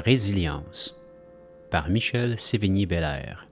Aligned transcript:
Résilience 0.00 0.96
par 1.70 1.88
Michel 1.88 2.38
Sévigny-Bellaire. 2.38 3.46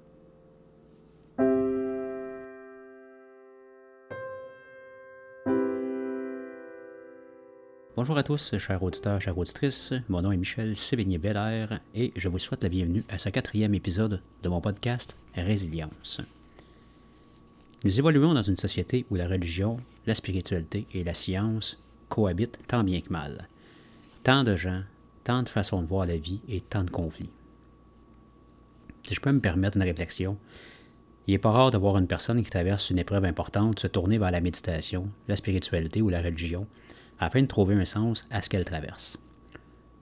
Bonjour 7.96 8.16
à 8.16 8.22
tous, 8.22 8.56
chers 8.58 8.82
auditeurs, 8.82 9.20
chères 9.20 9.38
auditrices. 9.38 9.92
Mon 10.08 10.22
nom 10.22 10.32
est 10.32 10.36
Michel 10.36 10.74
Sévigny-Bellaire 10.74 11.80
et 11.94 12.12
je 12.16 12.28
vous 12.28 12.38
souhaite 12.38 12.62
la 12.62 12.68
bienvenue 12.68 13.04
à 13.08 13.18
ce 13.18 13.28
quatrième 13.28 13.74
épisode 13.74 14.20
de 14.42 14.48
mon 14.48 14.60
podcast 14.60 15.16
Résilience. 15.34 16.20
Nous 17.84 17.98
évoluons 17.98 18.34
dans 18.34 18.42
une 18.42 18.56
société 18.56 19.06
où 19.10 19.14
la 19.16 19.28
religion, 19.28 19.78
la 20.06 20.14
spiritualité 20.14 20.86
et 20.94 21.04
la 21.04 21.14
science 21.14 21.78
cohabitent 22.08 22.58
tant 22.66 22.82
bien 22.82 23.00
que 23.00 23.12
mal. 23.12 23.48
Tant 24.24 24.44
de 24.44 24.56
gens, 24.56 24.82
tant 25.24 25.42
de 25.42 25.48
façons 25.48 25.82
de 25.82 25.86
voir 25.86 26.06
la 26.06 26.16
vie 26.16 26.40
et 26.48 26.60
tant 26.60 26.84
de 26.84 26.90
conflits. 26.90 27.30
Si 29.04 29.14
je 29.14 29.20
peux 29.20 29.32
me 29.32 29.40
permettre 29.40 29.76
une 29.76 29.82
réflexion, 29.82 30.38
il 31.26 31.32
n'est 31.32 31.38
pas 31.38 31.50
rare 31.50 31.70
de 31.70 31.78
voir 31.78 31.98
une 31.98 32.06
personne 32.06 32.42
qui 32.42 32.50
traverse 32.50 32.90
une 32.90 32.98
épreuve 32.98 33.24
importante 33.24 33.78
se 33.78 33.86
tourner 33.86 34.18
vers 34.18 34.30
la 34.30 34.40
méditation, 34.40 35.08
la 35.28 35.36
spiritualité 35.36 36.02
ou 36.02 36.08
la 36.08 36.22
religion 36.22 36.66
afin 37.18 37.42
de 37.42 37.46
trouver 37.46 37.76
un 37.76 37.84
sens 37.84 38.26
à 38.30 38.42
ce 38.42 38.48
qu'elle 38.48 38.64
traverse. 38.64 39.18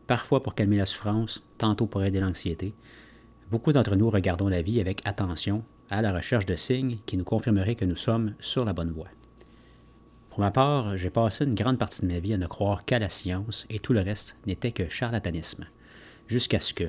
Parfois 0.06 0.42
pour 0.42 0.54
calmer 0.54 0.78
la 0.78 0.86
souffrance, 0.86 1.42
tantôt 1.58 1.86
pour 1.86 2.02
aider 2.02 2.20
l'anxiété, 2.20 2.74
beaucoup 3.50 3.72
d'entre 3.72 3.96
nous 3.96 4.08
regardons 4.08 4.48
la 4.48 4.62
vie 4.62 4.80
avec 4.80 5.02
attention 5.04 5.62
à 5.90 6.02
la 6.02 6.12
recherche 6.12 6.46
de 6.46 6.56
signes 6.56 6.98
qui 7.04 7.16
nous 7.16 7.24
confirmeraient 7.24 7.74
que 7.74 7.84
nous 7.84 7.96
sommes 7.96 8.34
sur 8.40 8.64
la 8.64 8.72
bonne 8.72 8.90
voie. 8.90 9.08
Pour 10.30 10.38
ma 10.38 10.52
part, 10.52 10.96
j'ai 10.96 11.10
passé 11.10 11.44
une 11.44 11.56
grande 11.56 11.78
partie 11.78 12.02
de 12.02 12.06
ma 12.06 12.20
vie 12.20 12.32
à 12.32 12.38
ne 12.38 12.46
croire 12.46 12.84
qu'à 12.84 13.00
la 13.00 13.08
science 13.08 13.66
et 13.68 13.80
tout 13.80 13.92
le 13.92 14.00
reste 14.00 14.36
n'était 14.46 14.70
que 14.70 14.88
charlatanisme. 14.88 15.66
Jusqu'à 16.28 16.60
ce 16.60 16.72
que. 16.72 16.84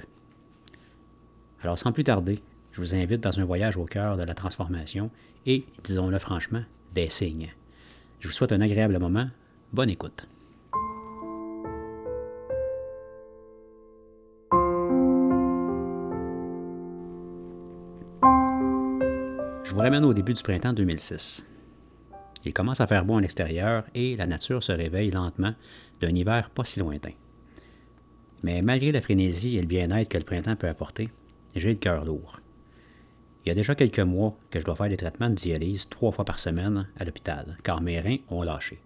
Alors 1.64 1.80
sans 1.80 1.92
plus 1.92 2.04
tarder, 2.04 2.40
je 2.72 2.80
vous 2.80 2.94
invite 2.94 3.22
dans 3.22 3.40
un 3.40 3.44
voyage 3.46 3.78
au 3.78 3.86
cœur 3.86 4.16
de 4.16 4.24
la 4.24 4.36
transformation 4.36 5.10
et, 5.48 5.66
disons-le 5.84 6.20
franchement, 6.20 6.64
des 6.94 7.10
signes. 7.10 7.52
Je 8.20 8.28
vous 8.28 8.34
souhaite 8.34 8.52
un 8.52 8.62
agréable 8.62 9.00
moment. 9.00 9.28
Bonne 9.74 9.90
écoute. 9.90 10.28
Je 19.64 19.74
vous 19.74 19.80
ramène 19.80 20.06
au 20.06 20.14
début 20.14 20.34
du 20.34 20.44
printemps 20.44 20.74
2006. 20.74 21.44
Il 22.46 22.54
commence 22.54 22.82
à 22.82 22.88
faire 22.88 23.06
beau 23.06 23.14
en 23.14 23.22
extérieur 23.22 23.86
et 23.94 24.16
la 24.16 24.26
nature 24.26 24.64
se 24.64 24.72
réveille 24.72 25.12
lentement 25.12 25.54
d'un 26.00 26.10
hiver 26.10 26.50
pas 26.50 26.66
si 26.66 26.80
lointain. 26.80 27.12
Mais 28.44 28.62
malgré 28.62 28.92
la 28.92 29.02
frénésie 29.02 29.58
et 29.58 29.62
le 29.62 29.68
bien-être 29.68 30.10
que 30.10 30.18
le 30.18 30.24
printemps 30.24 30.56
peut 30.56 30.68
apporter, 30.68 31.10
j'ai 31.56 31.70
le 31.70 31.78
cœur 31.78 32.06
lourd. 32.06 32.40
Il 33.44 33.50
y 33.50 33.52
a 33.52 33.56
déjà 33.56 33.76
quelques 33.76 34.00
mois 34.00 34.38
que 34.50 34.60
je 34.60 34.66
dois 34.66 34.76
faire 34.76 34.90
des 34.90 34.98
traitements 34.98 35.30
de 35.30 35.36
dialyse 35.36 35.90
trois 35.90 36.12
fois 36.12 36.26
par 36.26 36.40
semaine 36.40 36.88
à 36.98 37.06
l'hôpital, 37.06 37.58
car 37.64 37.82
mes 37.82 38.00
reins 38.00 38.18
ont 38.30 38.44
lâché. 38.44 38.80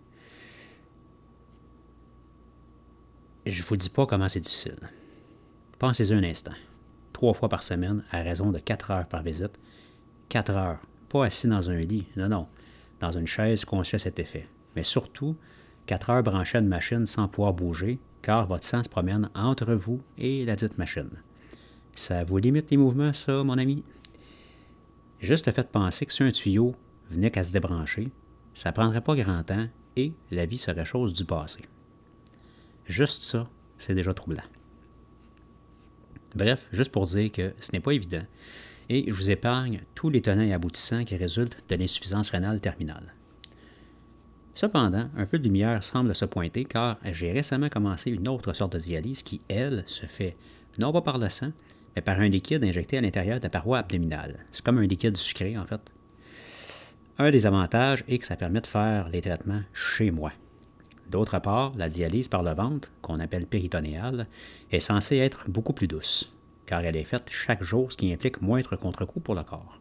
Je 3.45 3.64
vous 3.64 3.78
dis 3.78 3.90
pas 3.90 4.06
comment 4.06 4.28
c'est 4.28 4.40
difficile. 4.40 4.80
Pensez-y 5.78 6.14
un 6.14 6.23
instant. 6.23 6.53
Trois 7.14 7.34
fois 7.34 7.47
par 7.47 7.64
semaine, 7.64 8.03
à 8.12 8.23
raison 8.23 8.52
de 8.52 8.59
quatre 8.59 8.92
heures 8.92 9.08
par 9.08 9.23
visite. 9.23 9.59
Quatre 10.30 10.52
heures. 10.52 10.80
Pas 11.09 11.25
assis 11.25 11.47
dans 11.47 11.69
un 11.69 11.78
lit. 11.78 12.08
Non, 12.16 12.28
non 12.28 12.47
dans 13.00 13.12
une 13.12 13.28
chaise 13.28 13.66
conçue 13.66 13.96
à 13.96 14.00
cet 14.00 14.20
effet. 14.20 14.48
Mais 14.76 14.84
surtout, 14.84 15.36
quatre 15.86 16.10
heures 16.10 16.24
branchées 16.24 16.58
à 16.58 16.62
une 16.62 16.68
machine 16.68 17.06
sans 17.06 17.28
pouvoir 17.28 17.54
bouger, 17.54 18.00
car 18.22 18.47
votre 18.47 18.66
sang 18.66 18.84
se 18.84 18.90
promène 18.90 19.30
entre 19.36 19.74
vous 19.74 20.02
et 20.18 20.46
la 20.46 20.56
dite 20.56 20.78
machine. 20.78 21.12
Ça 21.96 22.24
vous 22.24 22.38
limite 22.38 22.72
les 22.72 22.78
mouvements, 22.78 23.14
ça, 23.14 23.44
mon 23.44 23.58
ami? 23.58 23.84
Juste 25.19 25.47
le 25.47 25.53
fait 25.53 25.64
de 25.64 25.68
penser 25.68 26.06
que 26.06 26.14
si 26.14 26.24
un 26.24 26.31
tuyau 26.31 26.75
venait 27.09 27.31
qu'à 27.31 27.44
se 27.44 27.53
débrancher, 27.53 28.09
ça 28.53 28.72
prendrait 28.72 29.02
pas 29.02 29.16
grand 29.16 29.44
temps 29.44 29.68
et 29.96 30.14
la 30.31 30.46
vie 30.46 30.58
serait 30.58 30.86
chose 30.86 31.14
du 31.14 31.25
passé. 31.25 31.62
Juste 32.86 33.24
ça, 33.24 33.50
c'est 33.78 33.96
déjà 33.96 34.14
troublant. 34.14 34.44
Bref, 36.36 36.68
juste 36.72 36.92
pour 36.92 37.06
dire 37.06 37.31
que 37.31 37.53
ce 37.59 37.72
n'est 37.72 37.80
pas 37.80 37.92
évident 37.92 38.25
et 38.90 39.06
je 39.07 39.13
vous 39.13 39.31
épargne 39.31 39.81
tous 39.96 40.09
les 40.09 40.22
tenants 40.22 40.44
et 40.44 40.53
aboutissants 40.53 41.03
qui 41.03 41.16
résultent 41.16 41.57
de 41.69 41.75
l'insuffisance 41.75 42.29
rénale 42.29 42.59
terminale. 42.59 43.13
Cependant, 44.53 45.09
un 45.18 45.25
peu 45.25 45.38
de 45.38 45.44
lumière 45.44 45.84
semble 45.84 46.16
se 46.16 46.25
pointer 46.25 46.63
car 46.66 46.97
j'ai 47.12 47.31
récemment 47.31 47.69
commencé 47.69 48.09
une 48.12 48.28
autre 48.28 48.53
sorte 48.53 48.74
de 48.74 48.79
dialyse 48.79 49.22
qui, 49.22 49.41
elle, 49.50 49.84
se 49.85 50.06
fait 50.06 50.38
non 50.78 50.94
pas 50.94 51.01
par 51.01 51.18
le 51.18 51.28
sang, 51.29 51.51
mais 51.95 52.01
par 52.01 52.19
un 52.19 52.29
liquide 52.29 52.63
injecté 52.63 52.97
à 52.97 53.01
l'intérieur 53.01 53.40
de 53.40 53.44
la 53.44 53.50
paroi 53.50 53.79
abdominale. 53.79 54.45
C'est 54.51 54.63
comme 54.63 54.78
un 54.78 54.88
liquide 54.88 55.18
sucré, 55.18 55.57
en 55.57 55.66
fait. 55.66 55.81
Un 57.18 57.31
des 57.31 57.45
avantages 57.45 58.03
est 58.07 58.18
que 58.18 58.25
ça 58.25 58.35
permet 58.35 58.62
de 58.62 58.68
faire 58.68 59.09
les 59.09 59.22
traitements 59.22 59.62
chez 59.74 60.12
moi. 60.12 60.31
D'autre 61.09 61.40
part, 61.40 61.74
la 61.78 61.88
dialyse 61.88 62.28
par 62.28 62.44
le 62.44 62.53
ventre, 62.53 62.91
qu'on 63.01 63.19
appelle 63.19 63.45
péritonéale, 63.45 64.28
est 64.72 64.79
censée 64.79 65.18
être 65.18 65.50
beaucoup 65.50 65.74
plus 65.74 65.88
douce 65.88 66.34
car 66.66 66.81
elle 66.81 66.96
est 66.96 67.03
faite 67.03 67.30
chaque 67.30 67.64
jour, 67.64 67.92
ce 67.92 67.98
qui 67.98 68.12
implique 68.12 68.42
moindre 68.42 68.76
contre-coup 68.76 69.20
pour 69.20 69.36
le 69.36 69.44
corps. 69.44 69.80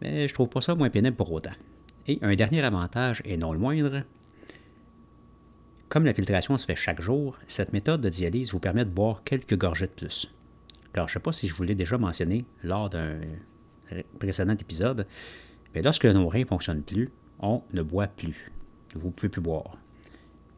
Mais 0.00 0.28
je 0.28 0.34
trouve 0.34 0.48
pas 0.48 0.60
ça 0.60 0.74
moins 0.74 0.90
pénible 0.90 1.16
pour 1.16 1.32
autant. 1.32 1.54
Et 2.06 2.18
un 2.22 2.34
dernier 2.34 2.62
avantage, 2.62 3.22
et 3.24 3.36
non 3.36 3.52
le 3.52 3.58
moindre, 3.58 4.02
comme 5.88 6.04
la 6.04 6.14
filtration 6.14 6.58
se 6.58 6.66
fait 6.66 6.76
chaque 6.76 7.00
jour, 7.00 7.38
cette 7.46 7.72
méthode 7.72 8.00
de 8.00 8.08
dialyse 8.08 8.52
vous 8.52 8.60
permet 8.60 8.84
de 8.84 8.90
boire 8.90 9.22
quelques 9.24 9.56
gorgées 9.56 9.86
de 9.86 9.92
plus. 9.92 10.32
Car 10.92 11.08
je 11.08 11.12
ne 11.12 11.14
sais 11.14 11.22
pas 11.22 11.32
si 11.32 11.48
je 11.48 11.54
vous 11.54 11.62
l'ai 11.62 11.74
déjà 11.74 11.96
mentionné 11.96 12.44
lors 12.62 12.90
d'un 12.90 13.20
précédent 14.18 14.56
épisode, 14.56 15.06
mais 15.74 15.82
lorsque 15.82 16.06
nos 16.06 16.28
reins 16.28 16.40
ne 16.40 16.46
fonctionnent 16.46 16.82
plus, 16.82 17.10
on 17.38 17.62
ne 17.72 17.82
boit 17.82 18.08
plus. 18.08 18.52
Vous 18.94 19.08
ne 19.08 19.12
pouvez 19.12 19.28
plus 19.28 19.40
boire. 19.40 19.78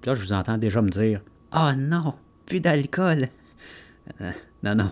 Là, 0.05 0.15
je 0.15 0.23
vous 0.23 0.33
entends 0.33 0.59
déjà 0.59 0.81
me 0.81 0.91
dire 0.91 1.23
Ah 1.51 1.73
oh 1.73 1.79
non, 1.79 2.15
plus 2.47 2.61
d'alcool 2.61 3.29
euh, 4.21 4.33
non, 4.63 4.75
non, 4.75 4.91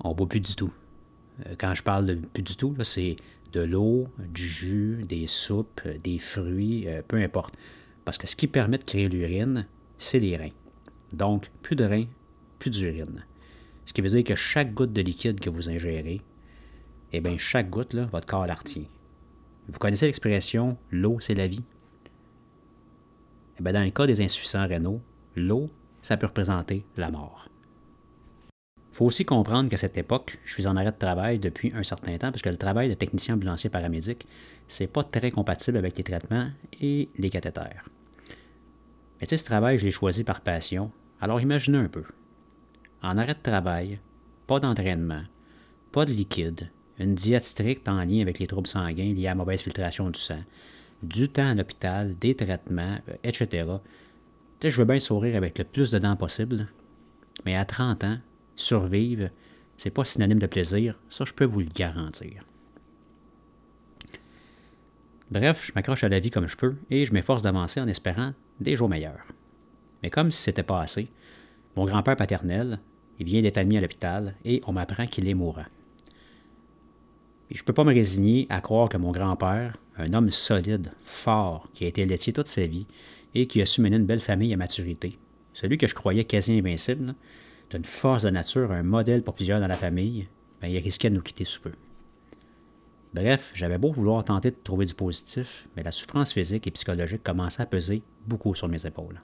on 0.00 0.14
boit 0.14 0.28
plus 0.28 0.40
du 0.40 0.54
tout. 0.54 0.72
Euh, 1.46 1.54
quand 1.58 1.74
je 1.74 1.82
parle 1.82 2.06
de 2.06 2.14
plus 2.14 2.42
du 2.42 2.56
tout, 2.56 2.74
c'est 2.84 3.16
de 3.52 3.60
l'eau, 3.60 4.08
du 4.18 4.46
jus, 4.46 5.04
des 5.08 5.26
soupes, 5.26 5.80
euh, 5.86 5.98
des 5.98 6.18
fruits, 6.18 6.86
peu 7.08 7.16
importe. 7.16 7.54
Parce 8.04 8.18
que 8.18 8.26
ce 8.26 8.36
qui 8.36 8.46
permet 8.46 8.78
de 8.78 8.84
créer 8.84 9.08
l'urine, 9.08 9.66
c'est 9.98 10.20
les 10.20 10.36
reins. 10.36 10.52
Donc, 11.12 11.50
plus 11.62 11.76
de 11.76 11.84
reins, 11.84 12.06
plus 12.58 12.70
d'urine. 12.70 13.24
Ce 13.84 13.92
qui 13.92 14.00
veut 14.00 14.08
dire 14.08 14.24
que 14.24 14.36
chaque 14.36 14.72
goutte 14.72 14.92
de 14.92 15.02
liquide 15.02 15.40
que 15.40 15.50
vous 15.50 15.68
ingérez, 15.68 16.20
eh 17.12 17.20
bien, 17.20 17.36
chaque 17.38 17.68
goutte, 17.68 17.92
là, 17.92 18.08
votre 18.12 18.26
corps 18.26 18.46
la 18.46 18.54
retient. 18.54 18.84
Vous 19.68 19.78
connaissez 19.78 20.06
l'expression 20.06 20.76
l'eau, 20.90 21.18
c'est 21.20 21.34
la 21.34 21.48
vie? 21.48 21.64
Eh 23.58 23.62
bien, 23.62 23.72
dans 23.72 23.84
le 23.84 23.90
cas 23.90 24.06
des 24.06 24.20
insuffisants 24.20 24.66
rénaux, 24.66 25.02
l'eau, 25.36 25.70
ça 26.02 26.16
peut 26.16 26.26
représenter 26.26 26.84
la 26.96 27.10
mort 27.10 27.50
faut 28.92 29.04
aussi 29.04 29.24
comprendre 29.24 29.70
qu'à 29.70 29.76
cette 29.76 29.96
époque, 29.98 30.38
je 30.44 30.54
suis 30.54 30.66
en 30.66 30.76
arrêt 30.76 30.92
de 30.92 30.98
travail 30.98 31.38
depuis 31.38 31.72
un 31.74 31.82
certain 31.82 32.16
temps, 32.18 32.30
parce 32.30 32.42
que 32.42 32.48
le 32.48 32.56
travail 32.56 32.88
de 32.88 32.94
technicien 32.94 33.34
ambulancier 33.34 33.70
paramédic, 33.70 34.26
c'est 34.68 34.86
pas 34.86 35.04
très 35.04 35.30
compatible 35.30 35.78
avec 35.78 35.96
les 35.96 36.04
traitements 36.04 36.48
et 36.80 37.08
les 37.16 37.30
cathéters. 37.30 37.84
Mais 39.20 39.26
tu 39.26 39.30
sais, 39.30 39.36
ce 39.36 39.44
travail, 39.44 39.78
je 39.78 39.84
l'ai 39.84 39.90
choisi 39.90 40.24
par 40.24 40.40
passion. 40.40 40.90
Alors 41.20 41.40
imaginez 41.40 41.78
un 41.78 41.88
peu. 41.88 42.04
En 43.02 43.16
arrêt 43.18 43.34
de 43.34 43.42
travail, 43.42 44.00
pas 44.46 44.60
d'entraînement, 44.60 45.22
pas 45.92 46.04
de 46.04 46.12
liquide, 46.12 46.70
une 46.98 47.14
diète 47.14 47.44
stricte 47.44 47.88
en 47.88 48.04
lien 48.04 48.20
avec 48.20 48.38
les 48.38 48.46
troubles 48.46 48.68
sanguins 48.68 49.14
liés 49.14 49.26
à 49.26 49.30
la 49.30 49.34
mauvaise 49.36 49.62
filtration 49.62 50.10
du 50.10 50.18
sang, 50.18 50.42
du 51.02 51.28
temps 51.28 51.48
à 51.48 51.54
l'hôpital, 51.54 52.16
des 52.18 52.34
traitements, 52.34 52.98
euh, 53.08 53.14
etc. 53.24 53.46
Tu 53.46 54.66
sais, 54.66 54.70
je 54.70 54.76
veux 54.76 54.84
bien 54.84 55.00
sourire 55.00 55.36
avec 55.36 55.58
le 55.58 55.64
plus 55.64 55.90
de 55.90 55.98
dents 55.98 56.16
possible, 56.16 56.68
mais 57.44 57.56
à 57.56 57.64
30 57.64 58.04
ans, 58.04 58.18
survivre, 58.60 59.30
c'est 59.76 59.90
pas 59.90 60.04
synonyme 60.04 60.38
de 60.38 60.46
plaisir, 60.46 60.98
ça 61.08 61.24
je 61.24 61.32
peux 61.32 61.44
vous 61.44 61.60
le 61.60 61.66
garantir. 61.66 62.44
Bref, 65.30 65.66
je 65.66 65.72
m'accroche 65.74 66.04
à 66.04 66.08
la 66.08 66.18
vie 66.18 66.30
comme 66.30 66.48
je 66.48 66.56
peux 66.56 66.74
et 66.90 67.04
je 67.04 67.12
m'efforce 67.12 67.42
d'avancer 67.42 67.80
en 67.80 67.86
espérant 67.86 68.32
des 68.58 68.76
jours 68.76 68.88
meilleurs. 68.88 69.26
Mais 70.02 70.10
comme 70.10 70.30
si 70.30 70.42
c'était 70.42 70.64
pas 70.64 70.80
assez, 70.80 71.08
mon 71.76 71.84
grand-père 71.84 72.16
paternel, 72.16 72.80
il 73.18 73.26
vient 73.26 73.42
d'être 73.42 73.58
admis 73.58 73.78
à 73.78 73.80
l'hôpital 73.80 74.34
et 74.44 74.60
on 74.66 74.72
m'apprend 74.72 75.06
qu'il 75.06 75.28
est 75.28 75.34
mourant. 75.34 75.66
Je 77.50 77.60
ne 77.60 77.64
peux 77.64 77.72
pas 77.72 77.84
me 77.84 77.92
résigner 77.92 78.46
à 78.48 78.60
croire 78.60 78.88
que 78.88 78.96
mon 78.96 79.12
grand-père, 79.12 79.76
un 79.96 80.12
homme 80.14 80.30
solide, 80.30 80.92
fort, 81.04 81.68
qui 81.74 81.84
a 81.84 81.88
été 81.88 82.06
laitier 82.06 82.32
toute 82.32 82.48
sa 82.48 82.66
vie 82.66 82.86
et 83.34 83.46
qui 83.46 83.60
a 83.60 83.66
su 83.66 83.80
mener 83.80 83.96
une 83.96 84.06
belle 84.06 84.20
famille 84.20 84.52
à 84.54 84.56
maturité, 84.56 85.18
celui 85.52 85.78
que 85.78 85.86
je 85.86 85.94
croyais 85.94 86.24
quasi 86.24 86.58
invincible, 86.58 87.14
d'une 87.70 87.84
force 87.84 88.24
de 88.24 88.30
nature, 88.30 88.72
un 88.72 88.82
modèle 88.82 89.22
pour 89.22 89.34
plusieurs 89.34 89.60
dans 89.60 89.68
la 89.68 89.76
famille, 89.76 90.28
ben, 90.60 90.68
il 90.68 90.78
risquait 90.78 91.10
de 91.10 91.14
nous 91.14 91.22
quitter 91.22 91.44
sous 91.44 91.62
peu. 91.62 91.72
Bref, 93.14 93.50
j'avais 93.54 93.78
beau 93.78 93.90
vouloir 93.90 94.24
tenter 94.24 94.50
de 94.50 94.56
trouver 94.62 94.86
du 94.86 94.94
positif, 94.94 95.68
mais 95.76 95.82
la 95.82 95.92
souffrance 95.92 96.32
physique 96.32 96.66
et 96.66 96.70
psychologique 96.70 97.24
commençait 97.24 97.62
à 97.62 97.66
peser 97.66 98.02
beaucoup 98.26 98.54
sur 98.54 98.68
mes 98.68 98.86
épaules. 98.86 99.20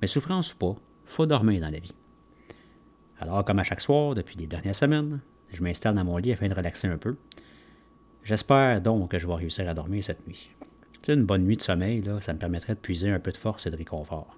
Mais 0.00 0.08
souffrance 0.08 0.54
ou 0.54 0.56
pas, 0.56 0.76
faut 1.04 1.26
dormir 1.26 1.60
dans 1.60 1.70
la 1.70 1.78
vie. 1.78 1.94
Alors, 3.20 3.44
comme 3.44 3.60
à 3.60 3.64
chaque 3.64 3.80
soir, 3.80 4.14
depuis 4.14 4.36
les 4.36 4.48
dernières 4.48 4.74
semaines, 4.74 5.20
je 5.48 5.62
m'installe 5.62 5.94
dans 5.94 6.04
mon 6.04 6.16
lit 6.16 6.32
afin 6.32 6.48
de 6.48 6.54
relaxer 6.54 6.88
un 6.88 6.98
peu. 6.98 7.16
J'espère 8.24 8.80
donc 8.80 9.10
que 9.10 9.18
je 9.18 9.26
vais 9.26 9.34
réussir 9.34 9.68
à 9.68 9.74
dormir 9.74 10.02
cette 10.02 10.26
nuit. 10.26 10.50
C'est 11.02 11.14
une 11.14 11.24
bonne 11.24 11.44
nuit 11.44 11.56
de 11.56 11.62
sommeil, 11.62 12.02
là, 12.02 12.20
ça 12.20 12.32
me 12.32 12.38
permettrait 12.38 12.74
de 12.74 12.80
puiser 12.80 13.10
un 13.10 13.20
peu 13.20 13.30
de 13.30 13.36
force 13.36 13.66
et 13.66 13.70
de 13.70 13.76
réconfort. 13.76 14.36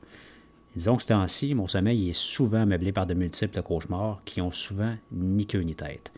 Disons 0.76 0.96
que 0.96 1.02
ce 1.02 1.08
temps-ci, 1.08 1.54
mon 1.54 1.66
sommeil 1.66 2.10
est 2.10 2.16
souvent 2.16 2.66
meublé 2.66 2.90
par 2.90 3.06
de 3.06 3.14
multiples 3.14 3.62
cauchemars 3.62 4.20
qui 4.24 4.40
ont 4.40 4.50
souvent 4.50 4.96
ni 5.12 5.46
queue 5.46 5.60
ni 5.60 5.76
tête. 5.76 6.12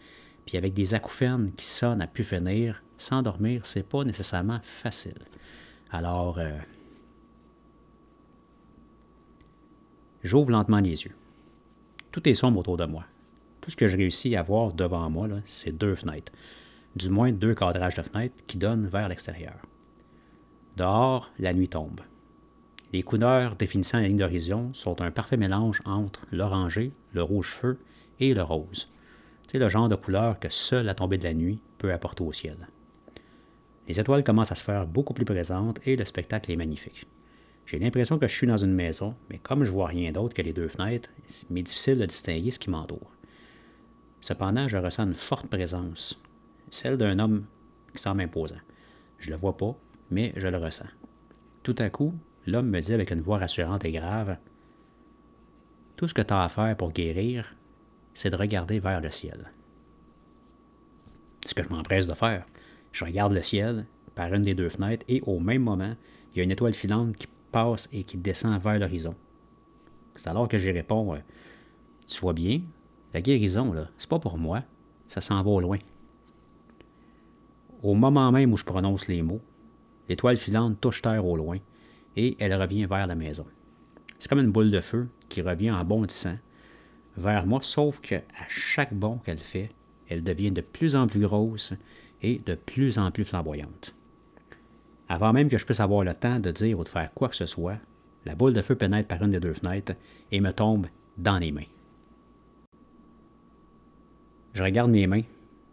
Puis 0.47 0.57
avec 0.57 0.73
des 0.73 0.95
acouphènes 0.95 1.53
qui 1.53 1.67
sonnent 1.67 2.01
à 2.01 2.07
pu 2.07 2.25
finir, 2.25 2.83
s'endormir, 2.97 3.67
c'est 3.67 3.83
pas 3.83 4.05
nécessairement 4.05 4.61
facile. 4.63 5.19
Alors, 5.91 6.39
euh, 6.39 6.57
j'ouvre 10.23 10.51
lentement 10.51 10.81
les 10.81 11.05
yeux. 11.05 11.15
Tout 12.11 12.27
est 12.27 12.35
sombre 12.35 12.61
autour 12.61 12.79
de 12.79 12.87
moi. 12.87 13.05
Tout 13.61 13.71
ce 13.71 13.77
que 13.77 13.89
je 13.89 13.97
réussis 13.97 14.37
à 14.37 14.43
voir 14.43 14.73
devant 14.73 15.11
moi, 15.11 15.29
c'est 15.45 15.77
deux 15.77 15.95
fenêtres. 15.97 16.33
Du 16.95 17.11
moins 17.11 17.31
deux 17.31 17.55
cadrages 17.55 17.97
de 17.97 18.03
fenêtres 18.03 18.43
qui 18.47 18.57
donnent 18.57 18.87
vers 18.87 19.09
l'extérieur. 19.09 19.57
Dehors, 20.77 21.31
la 21.39 21.53
nuit 21.53 21.69
tombe. 21.69 22.01
Les 22.97 23.03
couleurs 23.03 23.57
définissant 23.57 24.01
la 24.01 24.09
ligne 24.09 24.17
d'horizon 24.17 24.73
sont 24.73 25.03
un 25.03 25.11
parfait 25.11 25.37
mélange 25.37 25.83
entre 25.85 26.27
l'orangé, 26.33 26.93
le 27.13 27.23
rouge-feu 27.23 27.79
et 28.21 28.33
le 28.33 28.43
rose. 28.43 28.89
C'est 29.53 29.59
le 29.59 29.69
genre 29.69 29.91
de 29.91 29.97
couleur 29.97 30.39
que 30.39 30.49
seule 30.49 30.87
la 30.87 30.95
tombée 30.95 31.19
de 31.19 31.25
la 31.25 31.35
nuit 31.35 31.61
peut 31.77 31.93
apporter 31.93 32.25
au 32.25 32.33
ciel. 32.33 32.57
Les 33.87 34.01
étoiles 34.01 34.25
commencent 34.25 34.53
à 34.53 34.55
se 34.55 34.65
faire 34.65 34.87
beaucoup 34.87 35.13
plus 35.13 35.27
présentes 35.27 35.79
et 35.87 35.95
le 35.95 36.07
spectacle 36.07 36.51
est 36.51 36.57
magnifique. 36.57 37.07
J'ai 37.67 37.79
l'impression 37.79 38.19
que 38.19 38.27
je 38.27 38.35
suis 38.35 38.47
dans 38.47 38.57
une 38.57 38.73
maison, 38.73 39.15
mais 39.29 39.37
comme 39.37 39.65
je 39.65 39.73
vois 39.73 39.89
rien 39.89 40.11
d'autre 40.11 40.33
que 40.33 40.41
les 40.41 40.55
deux 40.55 40.69
fenêtres, 40.69 41.11
il 41.29 41.53
m'est 41.53 41.65
difficile 41.65 41.99
de 41.99 42.07
distinguer 42.07 42.51
ce 42.51 42.59
qui 42.59 42.71
m'entoure. 42.71 43.11
Cependant, 44.23 44.69
je 44.69 44.79
ressens 44.79 45.05
une 45.05 45.13
forte 45.13 45.49
présence, 45.49 46.19
celle 46.71 46.97
d'un 46.97 47.19
homme 47.19 47.45
qui 47.95 48.01
semble 48.01 48.23
imposant. 48.23 48.57
Je 49.19 49.29
le 49.29 49.37
vois 49.37 49.59
pas, 49.59 49.77
mais 50.11 50.33
je 50.35 50.49
le 50.49 50.57
ressens. 50.57 50.89
Tout 51.63 51.75
à 51.79 51.91
coup, 51.91 52.15
l'homme 52.47 52.69
me 52.69 52.81
dit 52.81 52.93
avec 52.93 53.11
une 53.11 53.21
voix 53.21 53.39
rassurante 53.39 53.85
et 53.85 53.93
grave 53.93 54.37
Tout 55.97 56.09
ce 56.09 56.15
que 56.15 56.23
tu 56.23 56.33
as 56.33 56.45
à 56.45 56.49
faire 56.49 56.77
pour 56.77 56.93
guérir, 56.93 57.57
c'est 58.15 58.31
de 58.31 58.37
regarder 58.37 58.79
vers 58.79 59.01
le 59.01 59.11
ciel. 59.11 59.51
Ce 61.45 61.55
que 61.55 61.63
je 61.63 61.69
m'empresse 61.69 62.07
de 62.07 62.15
faire. 62.15 62.47
Je 62.93 63.05
regarde 63.05 63.33
le 63.33 63.43
ciel 63.43 63.87
par 64.15 64.33
une 64.33 64.43
des 64.43 64.55
deux 64.55 64.69
fenêtres 64.69 65.05
et 65.09 65.21
au 65.27 65.39
même 65.39 65.63
moment, 65.63 65.95
il 66.33 66.39
y 66.39 66.41
a 66.41 66.45
une 66.45 66.51
étoile 66.51 66.75
filante 66.75 67.17
qui 67.17 67.27
passe 67.53 67.89
et 67.93 68.05
qui 68.05 68.17
descend 68.17 68.61
vers 68.61 68.79
l'horizon. 68.79 69.15
C'est 70.15 70.29
alors 70.29 70.49
que 70.49 70.57
j'y 70.57 70.71
réponds 70.71 71.15
euh, 71.15 71.19
Tu 72.07 72.21
vois 72.21 72.33
bien, 72.33 72.63
la 73.13 73.21
guérison, 73.21 73.73
là, 73.73 73.89
c'est 73.99 74.09
pas 74.09 74.19
pour 74.19 74.39
moi, 74.39 74.63
ça 75.09 75.21
s'en 75.21 75.43
va 75.43 75.51
au 75.51 75.61
loin. 75.61 75.79
Au 77.83 77.95
moment 77.95 78.33
même 78.33 78.53
où 78.53 78.57
je 78.57 78.65
prononce 78.65 79.09
les 79.09 79.23
mots, 79.23 79.43
l'étoile 80.09 80.39
filante 80.39 80.81
touche 80.81 81.03
terre 81.03 81.27
au 81.27 81.37
loin 81.37 81.59
et 82.17 82.37
elle 82.39 82.55
revient 82.55 82.87
vers 82.87 83.07
la 83.07 83.15
maison. 83.15 83.47
C'est 84.19 84.29
comme 84.29 84.41
une 84.41 84.53
boule 84.53 84.71
de 84.71 84.81
feu 84.81 85.09
qui 85.29 85.43
revient 85.43 85.71
en 85.71 85.85
bondissant 85.85 86.39
vers 87.17 87.47
moi, 87.47 87.61
sauf 87.63 88.01
qu'à 88.01 88.23
chaque 88.49 88.95
bond 88.95 89.19
qu'elle 89.19 89.39
fait, 89.39 89.71
elle 90.09 90.23
devient 90.23 90.51
de 90.51 90.61
plus 90.61 90.97
en 90.97 91.07
plus 91.07 91.21
grosse 91.21 91.73
et 92.23 92.41
de 92.45 92.55
plus 92.55 92.99
en 92.99 93.11
plus 93.11 93.25
flamboyante. 93.25 93.95
Avant 95.09 95.33
même 95.33 95.49
que 95.49 95.59
je 95.59 95.65
puisse 95.65 95.81
avoir 95.81 96.05
le 96.05 96.15
temps 96.15 96.41
de 96.41 96.51
dire 96.51 96.79
ou 96.79 96.85
de 96.85 96.89
faire 96.89 97.13
quoi 97.15 97.29
que 97.29 97.37
ce 97.37 97.47
soit, 97.47 97.79
la 98.25 98.35
boule 98.35 98.53
de 98.53 98.63
feu 98.63 98.75
pénètre 98.75 99.09
par 99.09 99.23
une 99.23 99.31
des 99.31 99.41
deux 99.41 99.55
fenêtres 99.55 99.95
et 100.33 100.41
me 100.41 100.53
tombe 100.53 100.87
dans 101.17 101.39
les 101.39 101.53
mains. 101.53 101.63
Je 104.55 104.63
regarde 104.63 104.91
mes 104.91 105.07
mains, 105.07 105.23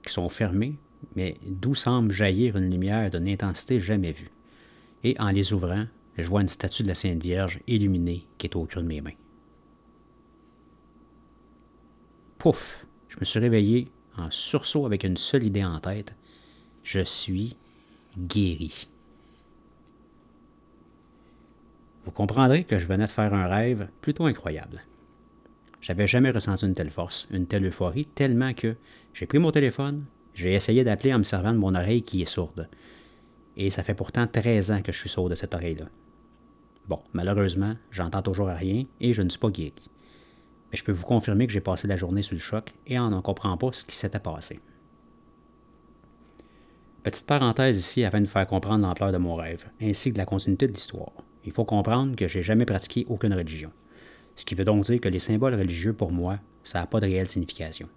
qui 0.05 0.13
sont 0.13 0.29
fermées, 0.29 0.77
mais 1.15 1.37
d'où 1.45 1.73
semble 1.73 2.11
jaillir 2.11 2.57
une 2.57 2.69
lumière 2.69 3.09
d'une 3.09 3.29
intensité 3.29 3.79
jamais 3.79 4.11
vue. 4.11 4.29
Et 5.03 5.15
en 5.19 5.31
les 5.31 5.53
ouvrant, 5.53 5.85
je 6.17 6.27
vois 6.27 6.41
une 6.41 6.47
statue 6.47 6.83
de 6.83 6.87
la 6.87 6.95
Sainte 6.95 7.21
Vierge 7.21 7.59
illuminée 7.67 8.27
qui 8.37 8.47
est 8.47 8.55
au 8.55 8.65
creux 8.65 8.81
de 8.81 8.87
mes 8.87 9.01
mains. 9.01 9.11
Pouf! 12.37 12.85
Je 13.07 13.17
me 13.19 13.25
suis 13.25 13.39
réveillé 13.39 13.89
en 14.17 14.29
sursaut 14.31 14.85
avec 14.85 15.03
une 15.03 15.17
seule 15.17 15.43
idée 15.43 15.63
en 15.63 15.79
tête. 15.79 16.15
Je 16.83 16.99
suis 16.99 17.55
guéri. 18.17 18.89
Vous 22.03 22.11
comprendrez 22.11 22.63
que 22.63 22.79
je 22.79 22.85
venais 22.85 23.05
de 23.05 23.11
faire 23.11 23.33
un 23.33 23.47
rêve 23.47 23.87
plutôt 24.01 24.25
incroyable. 24.25 24.83
J'avais 25.79 26.07
jamais 26.07 26.31
ressenti 26.31 26.65
une 26.65 26.73
telle 26.73 26.89
force, 26.89 27.27
une 27.31 27.47
telle 27.47 27.65
euphorie, 27.65 28.05
tellement 28.05 28.53
que 28.53 28.75
j'ai 29.13 29.25
pris 29.25 29.39
mon 29.39 29.51
téléphone, 29.51 30.05
j'ai 30.33 30.53
essayé 30.53 30.83
d'appeler 30.83 31.13
en 31.13 31.19
me 31.19 31.23
servant 31.23 31.53
de 31.53 31.57
mon 31.57 31.75
oreille 31.75 32.03
qui 32.03 32.21
est 32.21 32.25
sourde. 32.25 32.69
Et 33.55 33.69
ça 33.69 33.83
fait 33.83 33.93
pourtant 33.93 34.27
13 34.27 34.71
ans 34.71 34.81
que 34.81 34.91
je 34.91 34.97
suis 34.97 35.09
sourd 35.09 35.29
de 35.29 35.35
cette 35.35 35.53
oreille-là. 35.53 35.85
Bon, 36.87 36.99
malheureusement, 37.13 37.75
j'entends 37.91 38.21
toujours 38.21 38.47
rien 38.47 38.85
et 38.99 39.13
je 39.13 39.21
ne 39.21 39.29
suis 39.29 39.39
pas 39.39 39.49
guéri. 39.49 39.73
Mais 40.71 40.77
je 40.77 40.83
peux 40.83 40.91
vous 40.91 41.05
confirmer 41.05 41.47
que 41.47 41.53
j'ai 41.53 41.61
passé 41.61 41.87
la 41.87 41.95
journée 41.95 42.23
sous 42.23 42.35
le 42.35 42.39
choc 42.39 42.73
et 42.87 42.99
on 42.99 43.09
n'en 43.09 43.21
comprend 43.21 43.57
pas 43.57 43.71
ce 43.71 43.85
qui 43.85 43.95
s'était 43.95 44.19
passé. 44.19 44.59
Petite 47.03 47.27
parenthèse 47.27 47.79
ici 47.79 48.03
afin 48.03 48.21
de 48.21 48.25
vous 48.25 48.31
faire 48.31 48.47
comprendre 48.47 48.85
l'ampleur 48.85 49.11
de 49.11 49.17
mon 49.17 49.35
rêve, 49.35 49.65
ainsi 49.81 50.11
que 50.13 50.17
la 50.17 50.25
continuité 50.25 50.67
de 50.67 50.73
l'histoire 50.73 51.11
il 51.45 51.51
faut 51.51 51.65
comprendre 51.65 52.15
que 52.15 52.27
j'ai 52.27 52.41
jamais 52.41 52.65
pratiqué 52.65 53.05
aucune 53.09 53.33
religion. 53.33 53.71
Ce 54.35 54.45
qui 54.45 54.55
veut 54.55 54.65
donc 54.65 54.83
dire 54.85 54.99
que 54.99 55.09
les 55.09 55.19
symboles 55.19 55.55
religieux, 55.55 55.93
pour 55.93 56.11
moi, 56.11 56.39
ça 56.63 56.79
n'a 56.79 56.87
pas 56.87 56.99
de 56.99 57.05
réelle 57.05 57.27
signification. 57.27 57.87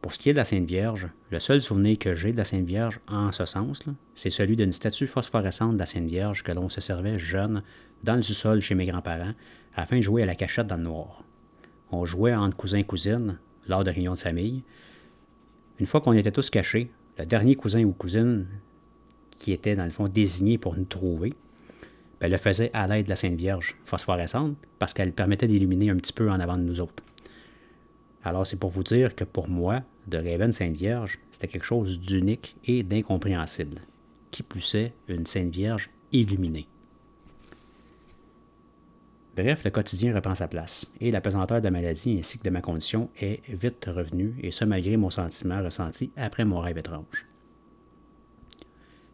Pour 0.00 0.12
ce 0.12 0.18
qui 0.18 0.30
est 0.30 0.32
de 0.32 0.38
la 0.38 0.44
Sainte 0.44 0.66
Vierge, 0.66 1.08
le 1.30 1.40
seul 1.40 1.60
souvenir 1.60 1.98
que 1.98 2.14
j'ai 2.14 2.32
de 2.32 2.38
la 2.38 2.44
Sainte 2.44 2.64
Vierge 2.64 3.00
en 3.06 3.32
ce 3.32 3.44
sens, 3.44 3.82
c'est 4.14 4.30
celui 4.30 4.56
d'une 4.56 4.72
statue 4.72 5.06
phosphorescente 5.06 5.74
de 5.74 5.78
la 5.78 5.86
Sainte 5.86 6.08
Vierge 6.08 6.42
que 6.42 6.52
l'on 6.52 6.70
se 6.70 6.80
servait 6.80 7.18
jeune 7.18 7.62
dans 8.02 8.16
le 8.16 8.22
sous-sol 8.22 8.60
chez 8.60 8.74
mes 8.74 8.86
grands-parents 8.86 9.34
afin 9.74 9.96
de 9.96 10.02
jouer 10.02 10.22
à 10.22 10.26
la 10.26 10.34
cachette 10.34 10.66
dans 10.66 10.76
le 10.76 10.84
noir. 10.84 11.22
On 11.92 12.06
jouait 12.06 12.34
entre 12.34 12.56
cousins 12.56 12.78
et 12.78 12.84
cousines 12.84 13.38
lors 13.68 13.84
de 13.84 13.90
réunions 13.90 14.14
de 14.14 14.18
famille. 14.18 14.62
Une 15.78 15.86
fois 15.86 16.00
qu'on 16.00 16.12
était 16.12 16.32
tous 16.32 16.48
cachés, 16.48 16.90
le 17.18 17.26
dernier 17.26 17.54
cousin 17.54 17.84
ou 17.84 17.92
cousine 17.92 18.46
qui 19.30 19.52
était 19.52 19.76
dans 19.76 19.84
le 19.84 19.90
fond 19.90 20.08
désigné 20.08 20.56
pour 20.56 20.76
nous 20.76 20.84
trouver 20.84 21.34
elle 22.20 22.32
le 22.32 22.38
faisait 22.38 22.70
à 22.74 22.86
l'aide 22.86 23.06
de 23.06 23.10
la 23.10 23.16
Sainte 23.16 23.36
Vierge 23.36 23.76
phosphorescente 23.84 24.56
parce 24.78 24.92
qu'elle 24.92 25.12
permettait 25.12 25.48
d'illuminer 25.48 25.90
un 25.90 25.96
petit 25.96 26.12
peu 26.12 26.30
en 26.30 26.38
avant 26.38 26.58
de 26.58 26.62
nous 26.62 26.80
autres. 26.80 27.02
Alors 28.22 28.46
c'est 28.46 28.56
pour 28.56 28.70
vous 28.70 28.82
dire 28.82 29.14
que 29.14 29.24
pour 29.24 29.48
moi, 29.48 29.82
de 30.06 30.18
rêver 30.18 30.44
une 30.44 30.52
Sainte 30.52 30.76
Vierge, 30.76 31.18
c'était 31.30 31.48
quelque 31.48 31.64
chose 31.64 32.00
d'unique 32.00 32.56
et 32.64 32.82
d'incompréhensible. 32.82 33.78
Qui 34.30 34.42
poussait 34.42 34.92
une 35.08 35.26
Sainte 35.26 35.52
Vierge 35.52 35.90
illuminée. 36.12 36.68
Bref, 39.36 39.64
le 39.64 39.70
quotidien 39.70 40.14
reprend 40.14 40.34
sa 40.34 40.48
place, 40.48 40.86
et 41.00 41.10
la 41.10 41.20
pesanteur 41.20 41.60
de 41.60 41.64
la 41.64 41.70
maladie 41.70 42.16
ainsi 42.18 42.36
que 42.38 42.42
de 42.42 42.50
ma 42.50 42.60
condition 42.60 43.08
est 43.20 43.40
vite 43.48 43.86
revenue, 43.88 44.34
et 44.42 44.50
ce 44.50 44.64
malgré 44.64 44.96
mon 44.96 45.08
sentiment 45.08 45.62
ressenti 45.62 46.10
après 46.16 46.44
mon 46.44 46.58
rêve 46.58 46.78
étrange. 46.78 47.26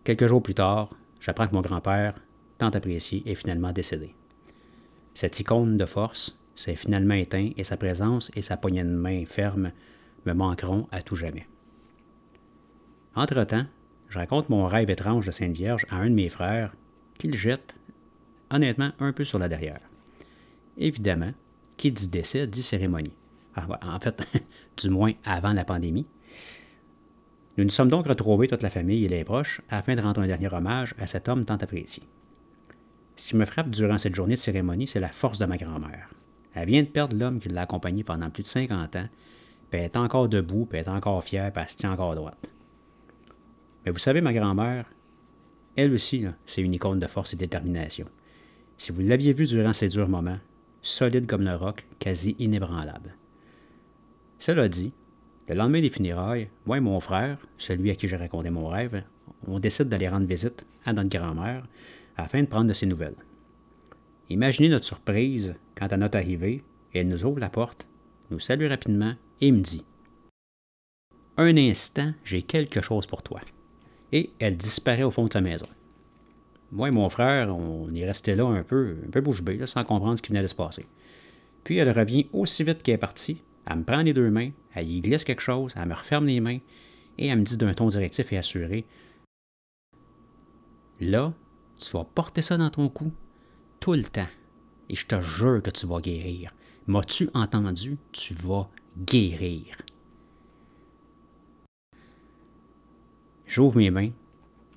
Quelques 0.05 0.27
jours 0.27 0.43
plus 0.43 0.55
tard, 0.55 0.95
j'apprends 1.21 1.47
que 1.47 1.55
mon 1.55 1.61
grand-père 1.61 2.15
tant 2.59 2.71
apprécié, 2.71 3.23
est 3.27 3.35
finalement 3.35 3.73
décédé. 3.73 4.15
Cette 5.15 5.39
icône 5.41 5.77
de 5.77 5.87
force 5.87 6.37
s'est 6.57 6.75
finalement 6.75 7.15
éteinte 7.15 7.53
et 7.57 7.65
sa 7.65 7.77
présence 7.77 8.31
et 8.35 8.43
sa 8.43 8.57
poignée 8.57 8.83
de 8.83 8.89
main 8.89 9.25
ferme 9.27 9.71
me 10.25 10.33
manqueront 10.33 10.89
à 10.91 11.03
tout 11.03 11.15
jamais. 11.15 11.47
Entre-temps, 13.15 13.67
je 14.11 14.19
raconte 14.19 14.49
mon 14.49 14.67
rêve 14.67 14.91
étrange 14.91 15.27
de 15.27 15.31
Sainte 15.31 15.57
Vierge 15.57 15.87
à 15.91 15.97
un 15.97 16.11
de 16.11 16.15
mes 16.15 16.29
frères 16.29 16.75
qui 17.19 17.29
le 17.29 17.37
jette, 17.37 17.75
honnêtement, 18.51 18.91
un 18.99 19.13
peu 19.13 19.25
sur 19.25 19.39
la 19.39 19.49
derrière. 19.49 19.81
Évidemment, 20.77 21.33
qui 21.77 21.93
dit 21.93 22.09
décès 22.09 22.47
dit 22.47 22.63
cérémonie. 22.63 23.15
Ah, 23.55 23.67
en 23.83 24.01
fait, 24.01 24.23
du 24.77 24.91
moins 24.91 25.13
avant 25.25 25.53
la 25.53 25.65
pandémie. 25.65 26.07
Nous 27.57 27.65
nous 27.65 27.71
sommes 27.71 27.89
donc 27.89 28.07
retrouvés, 28.07 28.49
toute 28.49 28.63
la 28.63 28.71
famille 28.71 29.05
et 29.07 29.09
les 29.09 29.25
proches, 29.25 29.63
afin 29.71 29.95
de 29.95 30.03
rendre 30.03 30.21
un 30.21 30.27
dernier 30.27 30.53
hommage 30.53 30.95
à 30.99 31.07
cet 31.07 31.29
homme 31.29 31.47
tant 31.47 31.57
apprécié. 31.57 32.03
Ce 33.17 33.27
qui 33.27 33.37
me 33.37 33.47
frappe 33.47 33.71
durant 33.71 33.97
cette 33.97 34.15
journée 34.15 34.35
de 34.35 34.41
cérémonie, 34.41 34.87
c'est 34.87 35.01
la 35.01 35.09
force 35.09 35.39
de 35.39 35.47
ma 35.47 35.57
grand-mère. 35.57 36.11
Elle 36.57 36.69
vient 36.69 36.83
de 36.83 36.89
perdre 36.89 37.15
l'homme 37.15 37.39
qui 37.39 37.51
l'a 37.51 37.63
accompagnée 37.63 38.03
pendant 38.03 38.31
plus 38.31 38.43
de 38.43 38.49
50 38.49 38.97
ans, 38.97 39.09
puis 39.71 39.79
elle 39.79 39.85
est 39.85 39.97
encore 39.99 40.27
debout, 40.27 40.65
puis 40.65 40.79
elle 40.79 40.87
est 40.87 40.91
encore 40.91 41.23
fière, 41.23 41.53
puis 41.53 41.63
elle 41.63 41.71
se 41.71 41.77
tient 41.77 41.93
encore 41.93 42.15
droite. 42.15 42.51
Mais 43.85 43.93
vous 43.93 43.99
savez, 43.99 44.23
ma 44.23 44.33
grand-mère, 44.33 44.87
elle 45.77 45.93
aussi, 45.93 46.25
c'est 46.47 46.63
une 46.63 46.73
icône 46.73 46.99
de 46.99 47.07
force 47.07 47.35
et 47.35 47.37
de 47.37 47.41
détermination. 47.41 48.07
Si 48.79 48.91
vous 48.91 49.03
l'aviez 49.03 49.35
vue 49.35 49.47
durant 49.47 49.75
ces 49.75 49.89
durs 49.89 50.09
moments, 50.09 50.39
solide 50.81 51.27
comme 51.27 51.43
le 51.43 51.55
roc, 51.55 51.87
quasi 51.99 52.35
inébranlable. 52.39 53.15
Cela 54.39 54.69
dit, 54.69 54.95
le 55.49 55.57
lendemain 55.57 55.83
des 55.83 55.91
funérailles, 55.91 56.49
moi 56.65 56.79
et 56.79 56.81
mon 56.81 57.01
frère, 57.01 57.37
celui 57.59 57.91
à 57.91 57.97
qui 57.97 58.09
j'ai 58.09 58.17
raconté 58.17 58.49
mon 58.49 58.67
rêve, 58.67 59.03
on 59.47 59.59
décide 59.59 59.91
d'aller 59.91 60.09
rendre 60.09 60.27
visite 60.27 60.65
à 60.87 60.95
notre 60.95 61.11
grand-mère 61.11 61.67
afin 62.17 62.41
de 62.41 62.47
prendre 62.47 62.69
de 62.69 62.73
ses 62.73 62.87
nouvelles. 62.87 63.15
Imaginez 64.29 64.69
notre 64.69 64.85
surprise 64.85 65.55
quand 65.77 65.93
à 65.93 65.97
notre 65.97 66.19
arrivée, 66.19 66.65
elle 66.93 67.09
nous 67.09 67.25
ouvre 67.25 67.41
la 67.41 67.51
porte 67.51 67.87
nous 68.31 68.41
salue 68.41 68.69
rapidement 68.69 69.15
et 69.41 69.53
me 69.53 69.61
dit 69.61 69.85
Un 71.37 71.57
instant, 71.57 72.13
j'ai 72.25 72.43
quelque 72.43 72.83
chose 72.83 73.07
pour 73.07 73.23
toi. 73.23 73.41
Et 74.13 74.31
elle 74.39 74.57
disparaît 74.57 75.03
au 75.03 75.11
fond 75.11 75.27
de 75.27 75.33
sa 75.33 75.41
maison. 75.41 75.67
Moi 76.73 76.89
et 76.89 76.93
mon 76.93 77.09
frère, 77.09 77.55
on 77.57 77.95
est 77.95 78.07
resté 78.07 78.35
là 78.35 78.47
un 78.47 78.63
peu, 78.63 78.97
un 79.07 79.11
peu 79.11 79.21
bouche 79.21 79.43
bée, 79.43 79.65
sans 79.67 79.85
comprendre 79.85 80.17
ce 80.17 80.23
qui 80.23 80.31
venait 80.31 80.43
de 80.43 80.49
se 80.49 80.55
passer. 80.55 80.87
Puis 81.65 81.79
elle 81.79 81.91
revient 81.91 82.27
aussi 82.33 82.65
vite 82.65 82.83
qu'elle 82.83 82.97
est 82.97 82.99
partie, 82.99 83.43
elle 83.67 83.79
me 83.79 83.85
prend 83.85 84.03
les 84.03 84.13
deux 84.13 84.31
mains, 84.31 84.51
elle 84.75 84.89
y 84.89 85.01
glisse 85.01 85.25
quelque 85.25 85.43
chose, 85.43 85.75
elle 85.77 85.89
me 85.89 85.95
referme 85.95 86.27
les 86.27 86.41
mains, 86.41 86.59
et 87.19 87.27
elle 87.27 87.39
me 87.39 87.45
dit 87.45 87.57
d'un 87.57 87.75
ton 87.75 87.89
directif 87.89 88.33
et 88.33 88.39
assuré 88.39 88.85
Là, 91.01 91.33
tu 91.77 91.93
vas 91.93 92.05
porter 92.05 92.43
ça 92.43 92.57
dans 92.57 92.71
ton 92.71 92.89
cou 92.89 93.13
tout 93.87 93.93
le 93.93 94.03
temps, 94.03 94.27
et 94.89 94.97
je 94.97 95.07
te 95.07 95.21
jure 95.21 95.63
que 95.63 95.71
tu 95.71 95.87
vas 95.87 96.01
guérir. 96.01 96.53
M'as-tu 96.89 97.31
entendu? 97.35 97.99
Tu 98.11 98.35
vas 98.35 98.69
guérir. 98.99 99.77
J'ouvre 103.47 103.77
mes 103.77 103.93
mains, 103.93 104.11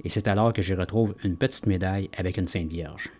et 0.03 0.09
c'est 0.09 0.27
alors 0.27 0.53
que 0.53 0.61
je 0.61 0.75
retrouve 0.75 1.15
une 1.23 1.37
petite 1.37 1.65
médaille 1.65 2.11
avec 2.15 2.37
une 2.37 2.45
Sainte 2.45 2.69
Vierge. 2.69 3.11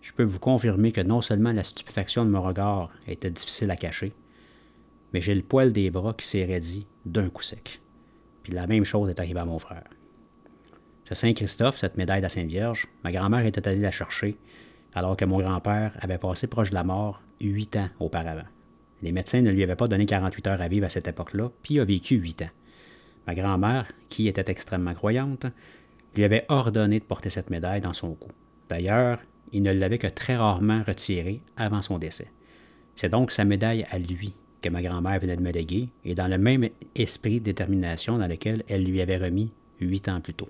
Je 0.00 0.12
peux 0.12 0.24
vous 0.24 0.40
confirmer 0.40 0.90
que 0.90 1.02
non 1.02 1.20
seulement 1.20 1.52
la 1.52 1.62
stupéfaction 1.62 2.24
de 2.24 2.30
mon 2.30 2.42
regard 2.42 2.90
était 3.06 3.30
difficile 3.30 3.70
à 3.70 3.76
cacher, 3.76 4.12
mais 5.12 5.20
j'ai 5.20 5.36
le 5.36 5.42
poil 5.42 5.72
des 5.72 5.92
bras 5.92 6.14
qui 6.14 6.26
s'est 6.26 6.46
raidi 6.46 6.84
d'un 7.06 7.30
coup 7.30 7.42
sec. 7.42 7.80
Puis 8.42 8.52
la 8.52 8.66
même 8.66 8.84
chose 8.84 9.08
est 9.08 9.20
arrivée 9.20 9.38
à 9.38 9.44
mon 9.44 9.60
frère. 9.60 9.84
Ce 11.04 11.14
Saint-Christophe, 11.14 11.76
cette 11.76 11.96
médaille 11.96 12.20
de 12.20 12.24
la 12.24 12.28
Sainte 12.28 12.48
Vierge, 12.48 12.86
ma 13.04 13.12
grand-mère 13.12 13.44
était 13.44 13.66
allée 13.66 13.80
la 13.80 13.90
chercher 13.90 14.36
alors 14.94 15.16
que 15.16 15.24
mon 15.24 15.38
grand-père 15.38 15.96
avait 16.00 16.18
passé 16.18 16.46
proche 16.46 16.70
de 16.70 16.74
la 16.74 16.84
mort 16.84 17.22
huit 17.40 17.76
ans 17.76 17.88
auparavant. 17.98 18.46
Les 19.02 19.12
médecins 19.12 19.40
ne 19.40 19.50
lui 19.50 19.62
avaient 19.62 19.76
pas 19.76 19.88
donné 19.88 20.06
48 20.06 20.46
heures 20.48 20.60
à 20.60 20.68
vivre 20.68 20.86
à 20.86 20.90
cette 20.90 21.08
époque-là, 21.08 21.50
puis 21.62 21.74
il 21.74 21.80
a 21.80 21.84
vécu 21.84 22.16
huit 22.16 22.42
ans. 22.42 22.50
Ma 23.26 23.34
grand-mère, 23.34 23.90
qui 24.08 24.28
était 24.28 24.50
extrêmement 24.50 24.94
croyante, 24.94 25.46
lui 26.14 26.24
avait 26.24 26.44
ordonné 26.48 27.00
de 27.00 27.04
porter 27.04 27.30
cette 27.30 27.50
médaille 27.50 27.80
dans 27.80 27.94
son 27.94 28.14
cou. 28.14 28.30
D'ailleurs, 28.68 29.22
il 29.52 29.62
ne 29.62 29.72
l'avait 29.72 29.98
que 29.98 30.06
très 30.06 30.36
rarement 30.36 30.82
retirée 30.86 31.40
avant 31.56 31.82
son 31.82 31.98
décès. 31.98 32.30
C'est 32.94 33.08
donc 33.08 33.30
sa 33.30 33.44
médaille 33.44 33.86
à 33.90 33.98
lui 33.98 34.34
que 34.60 34.68
ma 34.68 34.82
grand-mère 34.82 35.18
venait 35.18 35.36
de 35.36 35.42
me 35.42 35.50
léguer, 35.50 35.88
et 36.04 36.14
dans 36.14 36.28
le 36.28 36.38
même 36.38 36.68
esprit 36.94 37.40
de 37.40 37.46
détermination 37.46 38.18
dans 38.18 38.28
lequel 38.28 38.62
elle 38.68 38.84
lui 38.84 39.00
avait 39.00 39.16
remis 39.16 39.52
huit 39.80 40.08
ans 40.08 40.20
plus 40.20 40.34
tôt. 40.34 40.48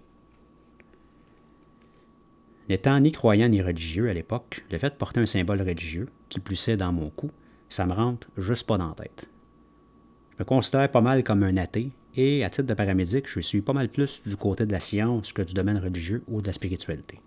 N'étant 2.68 3.00
ni 3.00 3.12
croyant 3.12 3.48
ni 3.48 3.60
religieux 3.60 4.08
à 4.08 4.14
l'époque, 4.14 4.64
le 4.70 4.78
fait 4.78 4.90
de 4.90 4.94
porter 4.94 5.20
un 5.20 5.26
symbole 5.26 5.62
religieux, 5.62 6.08
qui 6.28 6.40
plussait 6.40 6.76
dans 6.76 6.92
mon 6.92 7.10
cou, 7.10 7.30
ça 7.68 7.86
me 7.86 7.92
rentre 7.92 8.28
juste 8.36 8.66
pas 8.66 8.78
dans 8.78 8.88
la 8.88 8.94
tête. 8.94 9.28
Je 10.32 10.36
me 10.38 10.44
considère 10.44 10.90
pas 10.90 11.00
mal 11.00 11.24
comme 11.24 11.42
un 11.42 11.56
athée, 11.56 11.90
et 12.14 12.44
à 12.44 12.50
titre 12.50 12.68
de 12.68 12.74
paramédic, 12.74 13.26
je 13.28 13.40
suis 13.40 13.62
pas 13.62 13.72
mal 13.72 13.88
plus 13.88 14.22
du 14.22 14.36
côté 14.36 14.66
de 14.66 14.72
la 14.72 14.80
science 14.80 15.32
que 15.32 15.42
du 15.42 15.54
domaine 15.54 15.78
religieux 15.78 16.22
ou 16.28 16.42
de 16.42 16.46
la 16.46 16.52
spiritualité. 16.52 17.20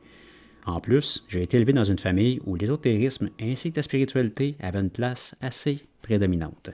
En 0.66 0.80
plus, 0.80 1.24
j'ai 1.28 1.44
été 1.44 1.58
élevé 1.58 1.74
dans 1.74 1.84
une 1.84 2.00
famille 2.00 2.40
où 2.46 2.56
l'ésotérisme 2.56 3.30
ainsi 3.40 3.72
que 3.72 3.78
la 3.78 3.84
spiritualité 3.84 4.56
avaient 4.60 4.80
une 4.80 4.90
place 4.90 5.36
assez 5.42 5.80
prédominante. 6.02 6.72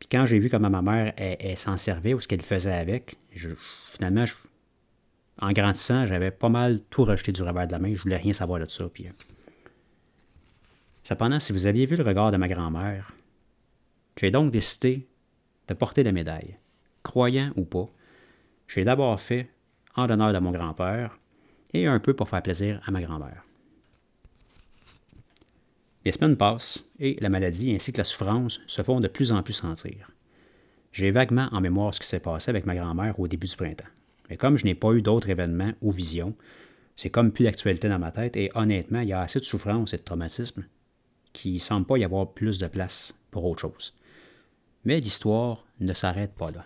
Puis 0.00 0.08
quand 0.10 0.26
j'ai 0.26 0.38
vu 0.38 0.48
comment 0.48 0.70
ma 0.70 0.82
mère 0.82 1.12
s'en 1.56 1.76
servait 1.76 2.14
ou 2.14 2.20
ce 2.20 2.28
qu'elle 2.28 2.42
faisait 2.42 2.72
avec, 2.72 3.16
finalement, 3.92 4.24
en 5.40 5.52
grandissant, 5.52 6.04
j'avais 6.06 6.30
pas 6.30 6.48
mal 6.48 6.80
tout 6.90 7.04
rejeté 7.04 7.32
du 7.32 7.42
revers 7.42 7.66
de 7.66 7.72
la 7.72 7.78
main. 7.78 7.94
Je 7.94 8.02
voulais 8.02 8.16
rien 8.16 8.32
savoir 8.32 8.60
de 8.60 8.68
ça. 8.68 8.88
Puis, 8.92 9.06
euh. 9.06 9.12
Cependant, 11.04 11.40
si 11.40 11.52
vous 11.52 11.66
aviez 11.66 11.86
vu 11.86 11.96
le 11.96 12.02
regard 12.02 12.32
de 12.32 12.36
ma 12.36 12.48
grand-mère, 12.48 13.12
j'ai 14.20 14.30
donc 14.30 14.50
décidé 14.50 15.06
de 15.68 15.74
porter 15.74 16.02
la 16.02 16.12
médaille. 16.12 16.56
Croyant 17.02 17.52
ou 17.56 17.64
pas, 17.64 17.88
j'ai 18.66 18.84
d'abord 18.84 19.20
fait 19.20 19.50
en 19.94 20.06
l'honneur 20.06 20.32
de 20.32 20.38
mon 20.38 20.50
grand-père 20.50 21.18
et 21.72 21.86
un 21.86 22.00
peu 22.00 22.14
pour 22.14 22.28
faire 22.28 22.42
plaisir 22.42 22.80
à 22.84 22.90
ma 22.90 23.00
grand-mère. 23.00 23.44
Les 26.04 26.12
semaines 26.12 26.36
passent 26.36 26.84
et 26.98 27.16
la 27.20 27.28
maladie 27.28 27.74
ainsi 27.74 27.92
que 27.92 27.98
la 27.98 28.04
souffrance 28.04 28.60
se 28.66 28.82
font 28.82 29.00
de 29.00 29.08
plus 29.08 29.30
en 29.32 29.42
plus 29.42 29.54
sentir. 29.54 30.10
J'ai 30.92 31.10
vaguement 31.10 31.48
en 31.52 31.60
mémoire 31.60 31.94
ce 31.94 32.00
qui 32.00 32.06
s'est 32.06 32.20
passé 32.20 32.50
avec 32.50 32.66
ma 32.66 32.74
grand-mère 32.74 33.20
au 33.20 33.28
début 33.28 33.46
du 33.46 33.56
printemps. 33.56 33.84
Mais 34.28 34.36
comme 34.36 34.58
je 34.58 34.64
n'ai 34.64 34.74
pas 34.74 34.92
eu 34.92 35.02
d'autres 35.02 35.30
événements 35.30 35.72
ou 35.80 35.90
visions, 35.90 36.34
c'est 36.96 37.10
comme 37.10 37.32
plus 37.32 37.44
d'actualité 37.44 37.88
dans 37.88 37.98
ma 37.98 38.10
tête 38.10 38.36
et 38.36 38.50
honnêtement, 38.54 39.00
il 39.00 39.08
y 39.08 39.12
a 39.12 39.20
assez 39.20 39.38
de 39.38 39.44
souffrance 39.44 39.94
et 39.94 39.98
de 39.98 40.02
traumatisme 40.02 40.64
qu'il 41.32 41.54
ne 41.54 41.58
semble 41.58 41.86
pas 41.86 41.98
y 41.98 42.04
avoir 42.04 42.32
plus 42.32 42.58
de 42.58 42.66
place 42.66 43.14
pour 43.30 43.44
autre 43.44 43.60
chose. 43.60 43.94
Mais 44.84 45.00
l'histoire 45.00 45.64
ne 45.80 45.94
s'arrête 45.94 46.34
pas 46.34 46.50
là. 46.50 46.64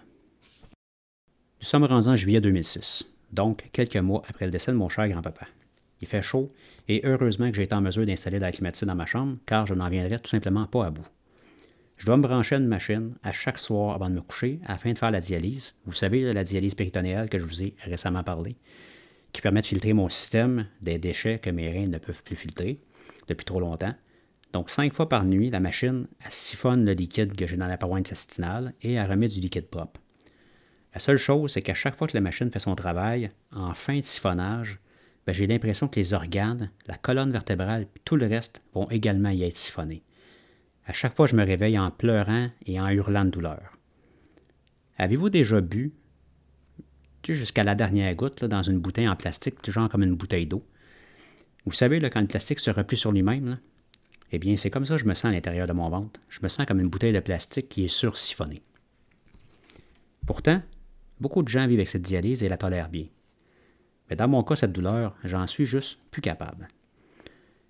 Nous 1.61 1.67
sommes 1.67 1.85
rendus 1.85 2.09
en 2.09 2.17
juillet 2.17 2.41
2006, 2.41 3.05
donc 3.31 3.69
quelques 3.73 3.97
mois 3.97 4.23
après 4.27 4.47
le 4.47 4.51
décès 4.51 4.73
de 4.73 4.77
mon 4.77 4.89
cher 4.89 5.09
grand-papa. 5.09 5.47
Il 6.01 6.09
fait 6.09 6.23
chaud 6.23 6.53
et 6.89 7.03
heureusement 7.05 7.49
que 7.51 7.57
j'ai 7.57 7.63
été 7.63 7.75
en 7.75 7.81
mesure 7.81 8.05
d'installer 8.05 8.41
la 8.41 8.51
climatisée 8.51 8.87
dans 8.87 8.95
ma 8.95 9.07
chambre 9.07 9.37
car 9.47 9.67
je 9.67 9.75
n'en 9.75 9.89
viendrais 9.89 10.19
tout 10.19 10.31
simplement 10.31 10.67
pas 10.67 10.87
à 10.87 10.91
bout. 10.91 11.07
Je 12.03 12.07
dois 12.07 12.17
me 12.17 12.23
brancher 12.23 12.57
à 12.57 12.59
une 12.59 12.67
machine 12.67 13.15
à 13.23 13.31
chaque 13.31 13.61
soir 13.61 13.95
avant 13.95 14.11
de 14.11 14.17
me 14.17 14.23
coucher 14.23 14.59
afin 14.67 14.93
de 14.93 14.99
faire 14.99 15.13
la 15.13 15.21
dialyse. 15.21 15.77
Vous 15.87 15.93
savez, 15.93 16.33
la 16.33 16.43
dialyse 16.43 16.75
péritonéale 16.75 17.29
que 17.29 17.39
je 17.39 17.45
vous 17.45 17.63
ai 17.63 17.77
récemment 17.85 18.25
parlé, 18.25 18.57
qui 19.31 19.41
permet 19.41 19.61
de 19.61 19.67
filtrer 19.67 19.93
mon 19.93 20.09
système 20.09 20.67
des 20.81 20.99
déchets 20.99 21.39
que 21.39 21.51
mes 21.51 21.71
reins 21.71 21.87
ne 21.87 21.99
peuvent 21.99 22.25
plus 22.25 22.35
filtrer 22.35 22.81
depuis 23.29 23.45
trop 23.45 23.61
longtemps. 23.61 23.95
Donc, 24.53 24.69
cinq 24.69 24.93
fois 24.93 25.09
par 25.09 25.25
nuit, 25.25 25.49
la 25.51 25.61
machine 25.61 26.09
siphonne 26.29 26.85
le 26.85 26.91
liquide 26.91 27.37
que 27.37 27.47
j'ai 27.47 27.57
dans 27.57 27.69
la 27.69 27.79
paroi 27.79 27.99
intestinale 27.99 28.75
et 28.83 28.95
elle 28.95 29.09
remet 29.09 29.29
du 29.29 29.39
liquide 29.39 29.69
propre. 29.69 30.01
La 30.95 30.99
seule 30.99 31.19
chose, 31.19 31.53
c'est 31.53 31.63
qu'à 31.63 31.75
chaque 31.75 31.95
fois 31.95 32.09
que 32.09 32.17
la 32.17 32.21
machine 32.21 32.51
fait 32.51 32.59
son 32.59 32.75
travail, 32.75 33.31
en 33.55 33.75
fin 33.75 33.99
de 33.99 34.03
siphonnage, 34.03 34.81
ben, 35.25 35.33
j'ai 35.33 35.47
l'impression 35.47 35.87
que 35.87 36.01
les 36.01 36.15
organes, 36.15 36.73
la 36.89 36.97
colonne 36.97 37.31
vertébrale 37.31 37.83
et 37.83 38.01
tout 38.05 38.17
le 38.17 38.27
reste 38.27 38.61
vont 38.75 38.91
également 38.91 39.31
y 39.31 39.45
être 39.45 39.57
siphonnés. 39.57 40.03
À 40.85 40.93
chaque 40.93 41.15
fois, 41.15 41.27
je 41.27 41.37
me 41.37 41.45
réveille 41.45 41.79
en 41.79 41.91
pleurant 41.91 42.49
et 42.67 42.81
en 42.81 42.89
hurlant 42.89 43.25
de 43.25 43.31
douleur. 43.31 43.73
Avez-vous 44.99 45.31
déjà 45.31 45.61
bu, 45.61 45.93
jusqu'à 47.27 47.63
la 47.63 47.75
dernière 47.75 48.15
goutte, 48.15 48.45
dans 48.45 48.63
une 48.63 48.79
bouteille 48.79 49.09
en 49.09 49.17
plastique, 49.17 49.71
genre 49.71 49.89
comme 49.89 50.03
une 50.03 50.17
bouteille 50.17 50.47
d'eau? 50.47 50.67
Vous 51.65 51.73
savez, 51.73 52.01
quand 52.11 52.21
le 52.21 52.27
plastique 52.27 52.59
se 52.59 52.71
replie 52.71 52.97
sur 52.97 53.13
lui-même, 53.13 53.61
eh 54.33 54.39
bien, 54.39 54.57
c'est 54.57 54.71
comme 54.71 54.85
ça 54.85 54.95
que 54.95 55.03
je 55.03 55.07
me 55.07 55.15
sens 55.15 55.27
à 55.27 55.35
l'intérieur 55.35 55.69
de 55.69 55.73
mon 55.73 55.89
ventre. 55.89 56.19
Je 56.29 56.41
me 56.43 56.49
sens 56.49 56.67
comme 56.67 56.81
une 56.81 56.89
bouteille 56.89 57.13
de 57.13 57.21
plastique 57.21 57.69
qui 57.69 57.85
est 57.85 57.89
sursiphonnée. 57.89 58.63
Pourtant, 60.27 60.63
beaucoup 61.21 61.43
de 61.43 61.49
gens 61.49 61.67
vivent 61.67 61.79
avec 61.79 61.89
cette 61.89 62.03
dialyse 62.03 62.43
et 62.43 62.49
la 62.49 62.57
tolèrent 62.57 62.89
bien. 62.89 63.07
Mais 64.11 64.17
dans 64.17 64.29
mon 64.29 64.43
cas, 64.43 64.57
cette 64.57 64.73
douleur, 64.73 65.17
j'en 65.23 65.47
suis 65.47 65.67
juste 65.67 66.01
plus 66.11 66.23
capable. 66.23 66.67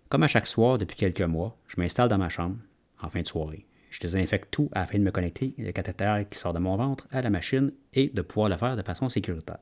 Comme 0.08 0.22
à 0.22 0.28
chaque 0.28 0.46
soir 0.46 0.78
depuis 0.78 0.96
quelques 0.96 1.20
mois, 1.20 1.58
je 1.66 1.74
m'installe 1.78 2.08
dans 2.08 2.18
ma 2.18 2.28
chambre 2.28 2.56
en 3.02 3.08
fin 3.08 3.20
de 3.20 3.26
soirée. 3.26 3.66
Je 3.90 4.00
désinfecte 4.00 4.50
tout 4.50 4.70
afin 4.72 4.98
de 4.98 5.04
me 5.04 5.10
connecter 5.10 5.54
le 5.58 5.70
cathéter 5.72 6.24
qui 6.30 6.38
sort 6.38 6.54
de 6.54 6.58
mon 6.58 6.76
ventre 6.76 7.06
à 7.10 7.20
la 7.20 7.28
machine 7.28 7.72
et 7.92 8.08
de 8.08 8.22
pouvoir 8.22 8.48
le 8.48 8.56
faire 8.56 8.76
de 8.76 8.82
façon 8.82 9.08
sécuritaire. 9.08 9.58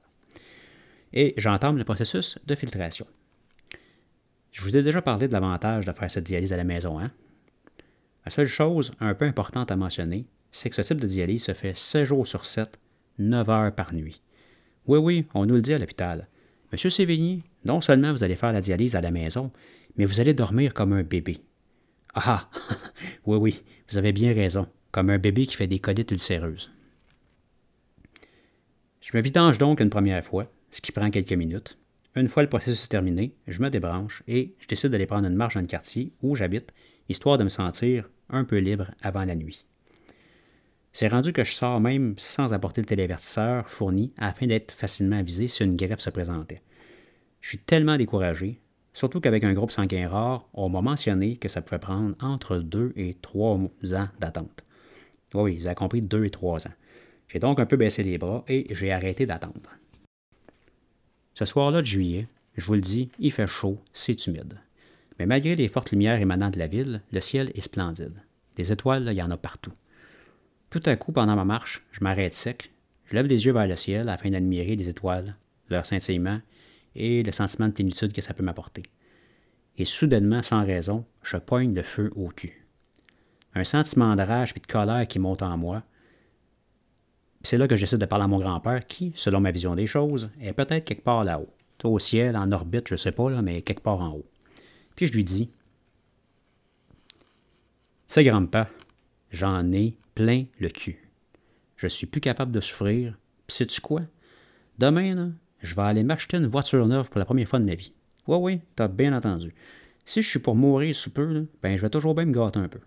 Et 1.12 1.35
j'entame 1.37 1.76
le 1.76 1.85
processus 1.85 2.38
de 2.47 2.54
filtration. 2.54 3.06
Je 4.52 4.62
vous 4.62 4.76
ai 4.76 4.82
déjà 4.82 5.02
parlé 5.02 5.26
de 5.26 5.32
l'avantage 5.32 5.85
de 5.85 5.92
faire 5.92 6.11
cette 6.11 6.25
dialyse 6.25 6.52
à 6.52 6.56
la 6.56 6.64
maison, 6.64 6.99
hein? 6.99 7.11
La 8.25 8.30
seule 8.30 8.47
chose 8.47 8.92
un 9.00 9.14
peu 9.14 9.25
importante 9.25 9.70
à 9.70 9.76
mentionner, 9.76 10.26
c'est 10.52 10.70
que 10.70 10.76
ce 10.76 10.82
type 10.82 11.00
de 11.00 11.06
dialyse 11.06 11.44
se 11.44 11.54
fait 11.54 11.76
7 11.76 12.04
jours 12.04 12.26
sur 12.26 12.44
7, 12.44 12.78
9 13.18 13.49
heures 13.49 13.75
par 13.75 13.94
nuit. 13.94 14.20
Oui, 14.87 14.99
oui, 14.99 15.26
on 15.35 15.47
nous 15.47 15.54
le 15.54 15.61
dit 15.61 15.73
à 15.73 15.78
l'hôpital. 15.78 16.28
Monsieur 16.73 16.90
Sévigny, 16.90 17.42
non 17.64 17.80
seulement 17.80 18.12
vous 18.12 18.23
allez 18.23 18.37
faire 18.37 18.52
la 18.52 18.61
dialyse 18.61 18.94
à 18.94 19.00
la 19.00 19.11
maison, 19.11 19.50
mais 19.97 20.04
vous 20.04 20.20
allez 20.20 20.35
dormir 20.35 20.75
comme 20.75 20.92
un 20.92 21.02
bébé. 21.02 21.38
Ah 22.14 22.49
Oui, 23.26 23.37
oui, 23.37 23.62
vous 23.88 23.99
avez 23.99 24.12
bien 24.12 24.33
raison, 24.35 24.67
comme 24.90 25.11
un 25.11 25.19
bébé 25.19 25.47
qui 25.47 25.57
fait 25.57 25.67
des 25.67 25.79
colites 25.79 26.11
ulcéreuses. 26.11 26.71
Je 29.00 29.17
me 29.17 29.23
vidange 29.23 29.59
donc 29.59 29.81
une 29.81 29.90
première 29.90 30.25
fois, 30.25 30.50
ce 30.71 30.81
qui 30.81 30.93
prend 30.93 31.11
quelques 31.11 31.33
minutes. 31.33 31.79
Une 32.17 32.29
fois 32.29 32.43
le 32.43 32.49
processus 32.49 32.88
terminé, 32.88 33.35
je 33.47 33.61
me 33.62 33.71
débranche 33.71 34.23
et 34.26 34.55
je 34.59 34.67
décide 34.67 34.90
d'aller 34.90 35.07
prendre 35.07 35.26
une 35.26 35.37
marche 35.37 35.55
dans 35.55 35.61
le 35.61 35.67
quartier 35.67 36.12
où 36.23 36.35
j'habite, 36.35 36.73
histoire 37.09 37.38
de 37.38 37.45
me 37.45 37.49
sentir 37.49 38.11
un 38.29 38.45
peu 38.45 38.59
libre 38.59 38.90
avant 39.02 39.25
la 39.25 39.37
nuit. 39.37 39.67
C'est 40.93 41.09
rendu 41.09 41.33
que 41.33 41.45
je 41.45 41.52
sors 41.52 41.81
même 41.81 42.14
sans 42.19 42.52
apporter 42.52 42.81
le 42.81 42.87
télévertisseur 42.87 43.69
fourni 43.69 44.12
afin 44.19 44.47
d'être 44.47 44.73
facilement 44.73 45.17
avisé 45.17 45.47
si 45.47 45.62
une 45.62 45.76
greffe 45.76 46.00
se 46.00 46.11
présentait. 46.11 46.62
Je 47.40 47.49
suis 47.49 47.59
tellement 47.59 47.97
découragé, 47.97 48.61
surtout 48.92 49.20
qu'avec 49.20 49.44
un 49.44 49.52
groupe 49.52 49.70
sanguin 49.70 50.09
rare, 50.09 50.49
on 50.52 50.68
m'a 50.68 50.82
mentionné 50.82 51.37
que 51.37 51.49
ça 51.49 51.62
pouvait 51.62 51.78
prendre 51.78 52.14
entre 52.20 52.59
deux 52.59 52.92
et 52.97 53.14
trois 53.20 53.56
ans 53.56 54.09
d'attente. 54.18 54.64
Oui, 55.35 55.59
vous 55.59 55.66
avez 55.66 55.75
compris, 55.75 56.02
deux 56.02 56.25
et 56.25 56.30
trois 56.30 56.66
ans. 56.66 56.73
J'ai 57.28 57.38
donc 57.38 57.61
un 57.61 57.66
peu 57.66 57.76
baissé 57.76 58.02
les 58.02 58.18
bras 58.18 58.44
et 58.49 58.66
j'ai 58.70 58.92
arrêté 58.92 59.26
d'attendre. 59.26 59.70
Ce 61.35 61.44
soir-là 61.44 61.80
de 61.80 61.87
juillet, 61.87 62.26
je 62.56 62.66
vous 62.66 62.75
le 62.75 62.80
dis, 62.80 63.11
il 63.18 63.30
fait 63.30 63.47
chaud, 63.47 63.78
c'est 63.92 64.26
humide. 64.26 64.59
Mais 65.18 65.26
malgré 65.26 65.54
les 65.54 65.68
fortes 65.68 65.92
lumières 65.92 66.20
émanant 66.20 66.50
de 66.50 66.59
la 66.59 66.66
ville, 66.66 67.02
le 67.12 67.20
ciel 67.20 67.52
est 67.54 67.61
splendide. 67.61 68.23
Des 68.56 68.73
étoiles, 68.73 69.06
il 69.11 69.16
y 69.16 69.23
en 69.23 69.30
a 69.30 69.37
partout. 69.37 69.73
Tout 70.70 70.82
à 70.87 70.97
coup, 70.97 71.12
pendant 71.12 71.37
ma 71.37 71.44
marche, 71.44 71.82
je 71.92 72.02
m'arrête 72.02 72.35
sec, 72.35 72.73
je 73.04 73.14
lève 73.14 73.26
les 73.26 73.47
yeux 73.47 73.52
vers 73.52 73.66
le 73.66 73.76
ciel 73.76 74.09
afin 74.09 74.30
d'admirer 74.30 74.76
les 74.76 74.88
étoiles, 74.88 75.37
leur 75.68 75.87
scintillement 75.87 76.40
et 76.94 77.23
le 77.23 77.32
sentiment 77.32 77.68
de 77.68 77.73
plénitude 77.73 78.12
que 78.12 78.23
ça 78.23 78.35
peut 78.35 78.42
m'apporter. 78.42 78.82
Et 79.76 79.85
soudainement, 79.85 80.42
sans 80.42 80.64
raison, 80.64 81.04
je 81.23 81.37
poigne 81.37 81.75
le 81.75 81.82
feu 81.82 82.11
au 82.16 82.28
cul. 82.28 82.66
Un 83.54 83.64
sentiment 83.64 84.16
de 84.16 84.23
rage 84.23 84.52
et 84.56 84.61
de 84.61 84.66
colère 84.66 85.06
qui 85.06 85.18
monte 85.18 85.42
en 85.42 85.56
moi. 85.56 85.82
C'est 87.42 87.59
là 87.59 87.66
que 87.66 87.76
j'essaie 87.76 87.99
de 87.99 88.04
parler 88.04 88.25
à 88.25 88.28
mon 88.28 88.38
grand-père 88.38 88.87
qui, 88.87 89.12
selon 89.16 89.40
ma 89.40 89.50
vision 89.50 89.75
des 89.75 89.87
choses, 89.87 90.30
est 90.40 90.52
peut-être 90.52 90.85
quelque 90.85 91.02
part 91.02 91.25
là-haut. 91.25 91.49
Au 91.82 91.99
ciel, 91.99 92.37
en 92.37 92.52
orbite, 92.52 92.88
je 92.88 92.97
sais 92.97 93.12
pas, 93.12 93.30
là, 93.30 93.40
mais 93.40 93.62
quelque 93.62 93.82
part 93.82 94.00
en 94.00 94.11
haut. 94.11 94.26
Puis 94.97 95.06
je 95.06 95.14
lui 95.14 95.25
dis 95.25 95.50
Ça, 98.06 98.23
grand-père, 98.23 98.68
j'en 99.30 99.73
ai 99.73 99.97
plein 100.14 100.44
le 100.59 100.68
cul. 100.68 101.09
Je 101.76 101.87
suis 101.87 102.06
plus 102.06 102.20
capable 102.20 102.52
de 102.52 102.61
souffrir. 102.61 103.16
Puis 103.47 103.56
sais-tu 103.56 103.80
quoi? 103.80 104.02
Demain, 104.78 105.14
là, 105.14 105.28
je 105.61 105.75
vais 105.75 105.83
aller 105.83 106.02
m'acheter 106.02 106.37
une 106.37 106.47
voiture 106.47 106.87
neuve 106.87 107.11
pour 107.11 107.19
la 107.19 107.25
première 107.25 107.49
fois 107.49 107.59
de 107.59 107.64
ma 107.64 107.75
vie. 107.75 107.93
Oui, 108.26 108.38
oui, 108.40 108.61
t'as 108.76 108.88
bien 108.88 109.17
entendu. 109.17 109.52
Si 110.05 110.23
je 110.23 110.29
suis 110.29 110.38
pour 110.38 110.57
mourir 110.57 110.95
sous 110.95 111.11
peu, 111.11 111.47
ben 111.62 111.76
je 111.76 111.83
vais 111.83 111.90
toujours 111.90 112.14
bien 112.14 112.25
me 112.25 112.33
gâter 112.33 112.59
un 112.59 112.69
peu. 112.69 112.81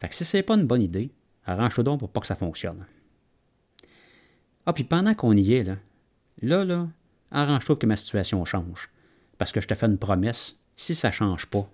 Fait 0.00 0.08
que 0.08 0.14
si 0.14 0.24
c'est 0.24 0.42
pas 0.42 0.54
une 0.54 0.66
bonne 0.66 0.82
idée, 0.82 1.10
arrange-toi 1.46 1.84
donc 1.84 2.00
pour 2.00 2.10
pas 2.10 2.20
que 2.20 2.26
ça 2.26 2.36
fonctionne. 2.36 2.86
Ah, 4.66 4.72
puis 4.72 4.84
pendant 4.84 5.14
qu'on 5.14 5.36
y 5.36 5.54
est, 5.54 5.64
là, 6.42 6.64
là, 6.64 6.88
arrange-toi 7.30 7.76
que 7.76 7.86
ma 7.86 7.96
situation 7.96 8.44
change. 8.44 8.90
Parce 9.38 9.50
que 9.50 9.60
je 9.60 9.66
te 9.66 9.74
fais 9.74 9.86
une 9.86 9.98
promesse, 9.98 10.58
si 10.76 10.94
ça 10.94 11.10
change 11.10 11.46
pas, 11.46 11.68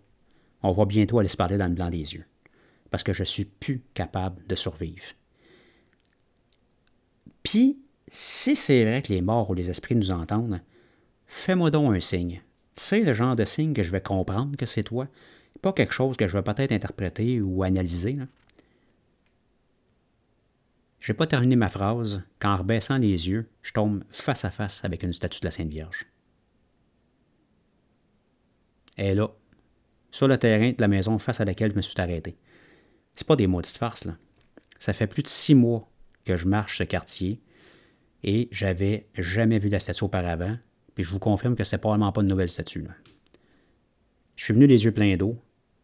on 0.62 0.72
va 0.72 0.84
bientôt 0.86 1.18
aller 1.18 1.28
se 1.28 1.36
parler 1.36 1.58
dans 1.58 1.68
le 1.68 1.74
blanc 1.74 1.90
des 1.90 2.14
yeux. 2.14 2.24
Parce 2.90 3.02
que 3.02 3.12
je 3.12 3.24
suis 3.24 3.44
plus 3.44 3.82
capable 3.94 4.46
de 4.46 4.54
survivre. 4.54 5.04
Puis, 7.42 7.78
si 8.10 8.56
c'est 8.56 8.84
vrai 8.84 9.02
que 9.02 9.12
les 9.12 9.22
morts 9.22 9.50
ou 9.50 9.54
les 9.54 9.70
esprits 9.70 9.96
nous 9.96 10.10
entendent, 10.10 10.60
fais-moi 11.26 11.70
donc 11.70 11.94
un 11.94 12.00
signe. 12.00 12.42
Sais 12.74 13.00
le 13.00 13.12
genre 13.12 13.36
de 13.36 13.44
signe 13.44 13.74
que 13.74 13.82
je 13.82 13.90
vais 13.90 14.00
comprendre 14.00 14.56
que 14.56 14.66
c'est 14.66 14.84
toi, 14.84 15.08
pas 15.60 15.72
quelque 15.72 15.92
chose 15.92 16.16
que 16.16 16.26
je 16.26 16.36
vais 16.36 16.42
peut-être 16.42 16.72
interpréter 16.72 17.40
ou 17.40 17.62
analyser. 17.62 18.16
Je 21.00 21.12
n'ai 21.12 21.16
pas 21.16 21.26
terminé 21.26 21.56
ma 21.56 21.68
phrase 21.68 22.22
quand, 22.38 22.52
en 22.52 22.56
rebaissant 22.56 22.98
les 22.98 23.28
yeux, 23.28 23.48
je 23.62 23.72
tombe 23.72 24.04
face 24.10 24.44
à 24.44 24.50
face 24.50 24.84
avec 24.84 25.02
une 25.02 25.12
statue 25.12 25.40
de 25.40 25.46
la 25.46 25.50
Sainte 25.50 25.70
Vierge. 25.70 26.06
Elle 28.96 29.06
est 29.06 29.14
là, 29.14 29.30
sur 30.10 30.28
le 30.28 30.38
terrain 30.38 30.70
de 30.70 30.80
la 30.80 30.88
maison 30.88 31.18
face 31.18 31.40
à 31.40 31.44
laquelle 31.44 31.70
je 31.70 31.76
me 31.76 31.82
suis 31.82 32.00
arrêté. 32.00 32.36
C'est 33.14 33.26
pas 33.26 33.36
des 33.36 33.46
maudites 33.46 33.76
farces, 33.76 34.04
là. 34.04 34.16
Ça 34.78 34.92
fait 34.92 35.06
plus 35.06 35.22
de 35.22 35.28
six 35.28 35.54
mois 35.54 35.88
que 36.24 36.36
je 36.36 36.46
marche 36.46 36.78
ce 36.78 36.84
quartier 36.84 37.40
et 38.24 38.48
j'avais 38.50 39.08
jamais 39.16 39.58
vu 39.58 39.68
la 39.68 39.80
statue 39.80 40.04
auparavant, 40.04 40.56
puis 40.94 41.04
je 41.04 41.10
vous 41.10 41.18
confirme 41.18 41.54
que 41.54 41.64
c'est 41.64 41.78
probablement 41.78 42.12
pas 42.12 42.22
une 42.22 42.28
nouvelle 42.28 42.48
statue. 42.48 42.86
Je 44.36 44.44
suis 44.44 44.54
venu 44.54 44.66
les 44.66 44.84
yeux 44.84 44.92
pleins 44.92 45.16
d'eau, 45.16 45.40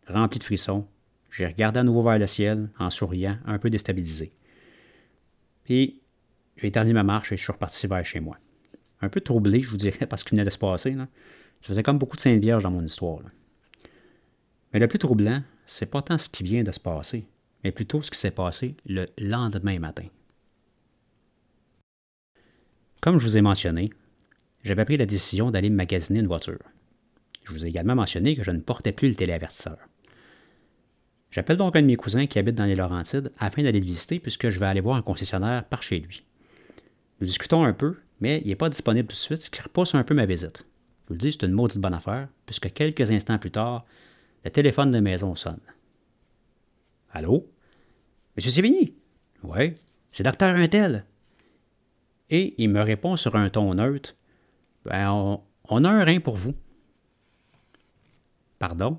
rempli 0.07 0.38
de 0.38 0.45
frissons. 0.45 0.87
J'ai 1.31 1.47
regardé 1.47 1.81
à 1.81 1.83
nouveau 1.83 2.03
vers 2.03 2.19
le 2.19 2.26
ciel, 2.26 2.71
en 2.79 2.91
souriant, 2.91 3.38
un 3.47 3.59
peu 3.59 3.71
déstabilisé. 3.71 4.33
Puis, 5.64 6.00
j'ai 6.57 6.71
terminé 6.71 6.95
ma 6.95 7.03
marche 7.03 7.33
et 7.33 7.37
je 7.37 7.43
suis 7.43 7.53
reparti 7.53 7.87
vers 7.87 8.05
chez 8.05 8.21
moi. 8.21 8.38
Un 9.01 9.09
peu 9.09 9.20
troublé, 9.20 9.61
je 9.61 9.68
vous 9.68 9.77
dirais, 9.77 10.07
parce 10.09 10.23
qu'il 10.23 10.37
venait 10.37 10.44
de 10.44 10.51
se 10.51 10.59
passer. 10.59 10.94
Ça 10.94 11.68
faisait 11.68 11.83
comme 11.83 11.99
beaucoup 11.99 12.16
de 12.16 12.20
Sainte 12.20 12.40
Vierge 12.40 12.62
dans 12.62 12.70
mon 12.70 12.85
histoire. 12.85 13.23
Mais 14.73 14.81
le 14.81 14.88
plus 14.88 14.99
troublant, 14.99 15.42
c'est 15.66 15.87
pas 15.87 16.03
tant 16.03 16.18
ce 16.18 16.29
qui 16.29 16.42
vient 16.42 16.62
de 16.62 16.73
se 16.73 16.81
passer, 16.81 17.27
mais 17.62 17.73
plutôt 17.73 18.03
ce 18.03 18.11
qui 18.11 18.18
s'est 18.18 18.31
passé 18.31 18.77
le 18.87 19.07
lendemain 19.18 19.79
matin. 19.79 20.07
Comme 23.05 23.19
je 23.19 23.27
vous 23.27 23.37
ai 23.37 23.43
mentionné, 23.43 23.90
j'avais 24.62 24.87
pris 24.87 24.97
la 24.97 25.05
décision 25.05 25.51
d'aller 25.51 25.69
magasiner 25.69 26.21
une 26.21 26.27
voiture. 26.27 26.62
Je 27.43 27.53
vous 27.53 27.67
ai 27.67 27.69
également 27.69 27.95
mentionné 27.95 28.35
que 28.35 28.43
je 28.43 28.51
ne 28.51 28.61
portais 28.61 28.93
plus 28.93 29.11
le 29.11 29.14
téléavertisseur. 29.14 29.77
J'appelle 31.31 31.59
donc 31.59 31.77
un 31.77 31.83
de 31.83 31.87
mes 31.87 31.97
cousins 31.97 32.25
qui 32.25 32.38
habite 32.38 32.55
dans 32.55 32.64
les 32.64 32.75
Laurentides 32.75 33.31
afin 33.38 33.62
d'aller 33.62 33.81
le 33.81 33.85
visiter 33.85 34.21
puisque 34.21 34.49
je 34.49 34.59
vais 34.59 34.64
aller 34.64 34.81
voir 34.81 34.97
un 34.97 35.03
concessionnaire 35.03 35.67
par 35.67 35.83
chez 35.83 35.99
lui. 35.99 36.25
Nous 37.21 37.27
discutons 37.27 37.64
un 37.64 37.75
peu, 37.75 37.99
mais 38.21 38.40
il 38.43 38.49
n'est 38.49 38.57
pas 38.57 38.71
disponible 38.71 39.09
tout 39.09 39.17
de 39.17 39.21
suite, 39.21 39.43
ce 39.43 39.51
qui 39.51 39.61
repousse 39.61 39.95
un 39.95 40.03
peu 40.03 40.14
ma 40.14 40.25
visite. 40.25 40.64
Je 41.03 41.09
vous 41.09 41.14
le 41.14 41.19
dis, 41.19 41.33
c'est 41.33 41.45
une 41.45 41.53
maudite 41.53 41.83
bonne 41.83 41.93
affaire, 41.93 42.29
puisque 42.47 42.73
quelques 42.73 43.11
instants 43.11 43.37
plus 43.37 43.51
tard, 43.51 43.85
le 44.45 44.51
téléphone 44.51 44.90
de 44.90 45.01
maison 45.01 45.35
sonne. 45.35 45.61
Allô? 47.12 47.47
Monsieur 48.35 48.51
Sévigny? 48.51 48.95
Oui, 49.43 49.75
c'est 50.11 50.23
docteur 50.23 50.55
Intel. 50.55 51.05
Et 52.31 52.55
il 52.59 52.71
me 52.71 52.81
répond 52.81 53.17
sur 53.17 53.37
un 53.37 53.49
ton 53.51 53.75
neutre 53.75 54.15
Ben, 54.85 55.11
on, 55.69 55.85
a 55.85 55.91
un 55.91 56.05
rein 56.05 56.21
pour 56.21 56.37
vous. 56.37 56.55
Pardon? 58.59 58.99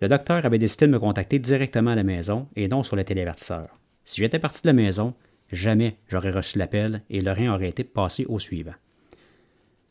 Le 0.00 0.08
docteur 0.08 0.44
avait 0.44 0.58
décidé 0.58 0.86
de 0.86 0.92
me 0.92 0.98
contacter 0.98 1.38
directement 1.38 1.92
à 1.92 1.94
la 1.94 2.02
maison 2.02 2.48
et 2.54 2.68
non 2.68 2.82
sur 2.82 2.96
le 2.96 3.04
télévertisseur. 3.04 3.78
Si 4.04 4.20
j'étais 4.20 4.38
parti 4.38 4.62
de 4.62 4.68
la 4.68 4.72
maison, 4.72 5.14
jamais 5.50 5.98
j'aurais 6.08 6.30
reçu 6.30 6.58
l'appel 6.58 7.02
et 7.08 7.20
le 7.22 7.32
rein 7.32 7.54
aurait 7.54 7.68
été 7.68 7.82
passé 7.82 8.26
au 8.26 8.38
suivant. 8.38 8.74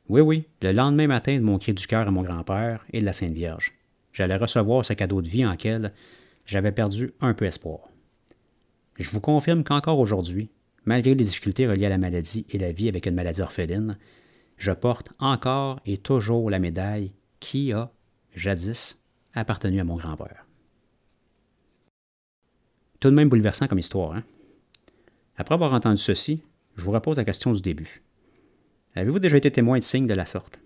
Oui, 0.07 0.21
oui, 0.21 0.47
le 0.61 0.71
lendemain 0.71 1.07
matin 1.07 1.35
de 1.35 1.43
mon 1.43 1.57
cri 1.57 1.73
du 1.73 1.87
cœur 1.87 2.07
à 2.07 2.11
mon 2.11 2.21
grand-père 2.21 2.85
et 2.93 2.99
de 2.99 3.05
la 3.05 3.13
Sainte 3.13 3.31
Vierge. 3.31 3.73
J'allais 4.13 4.37
recevoir 4.37 4.85
ce 4.85 4.93
cadeau 4.93 5.21
de 5.21 5.27
vie 5.27 5.45
en 5.45 5.55
quel 5.55 5.91
j'avais 6.45 6.71
perdu 6.71 7.13
un 7.21 7.33
peu 7.33 7.45
espoir. 7.45 7.79
Je 8.97 9.09
vous 9.09 9.19
confirme 9.19 9.63
qu'encore 9.63 9.99
aujourd'hui, 9.99 10.49
malgré 10.85 11.15
les 11.15 11.23
difficultés 11.23 11.67
reliées 11.67 11.87
à 11.87 11.89
la 11.89 11.97
maladie 11.97 12.45
et 12.49 12.57
la 12.57 12.71
vie 12.71 12.89
avec 12.89 13.05
une 13.05 13.15
maladie 13.15 13.41
orpheline, 13.41 13.97
je 14.57 14.71
porte 14.71 15.09
encore 15.19 15.79
et 15.85 15.97
toujours 15.97 16.49
la 16.49 16.59
médaille 16.59 17.11
qui 17.39 17.73
a, 17.73 17.91
jadis, 18.33 18.99
appartenu 19.33 19.79
à 19.79 19.83
mon 19.83 19.97
grand-père. 19.97 20.45
Tout 22.99 23.09
de 23.09 23.15
même 23.15 23.29
bouleversant 23.29 23.67
comme 23.67 23.79
histoire, 23.79 24.13
hein? 24.13 24.23
Après 25.37 25.55
avoir 25.55 25.73
entendu 25.73 25.97
ceci, 25.97 26.41
je 26.75 26.83
vous 26.83 26.91
repose 26.91 27.17
la 27.17 27.25
question 27.25 27.51
du 27.51 27.61
début. 27.61 28.01
Avez-vous 28.95 29.19
déjà 29.19 29.37
été 29.37 29.51
témoin 29.51 29.77
de 29.79 29.83
signes 29.83 30.07
de 30.07 30.13
la 30.13 30.25
sorte? 30.25 30.61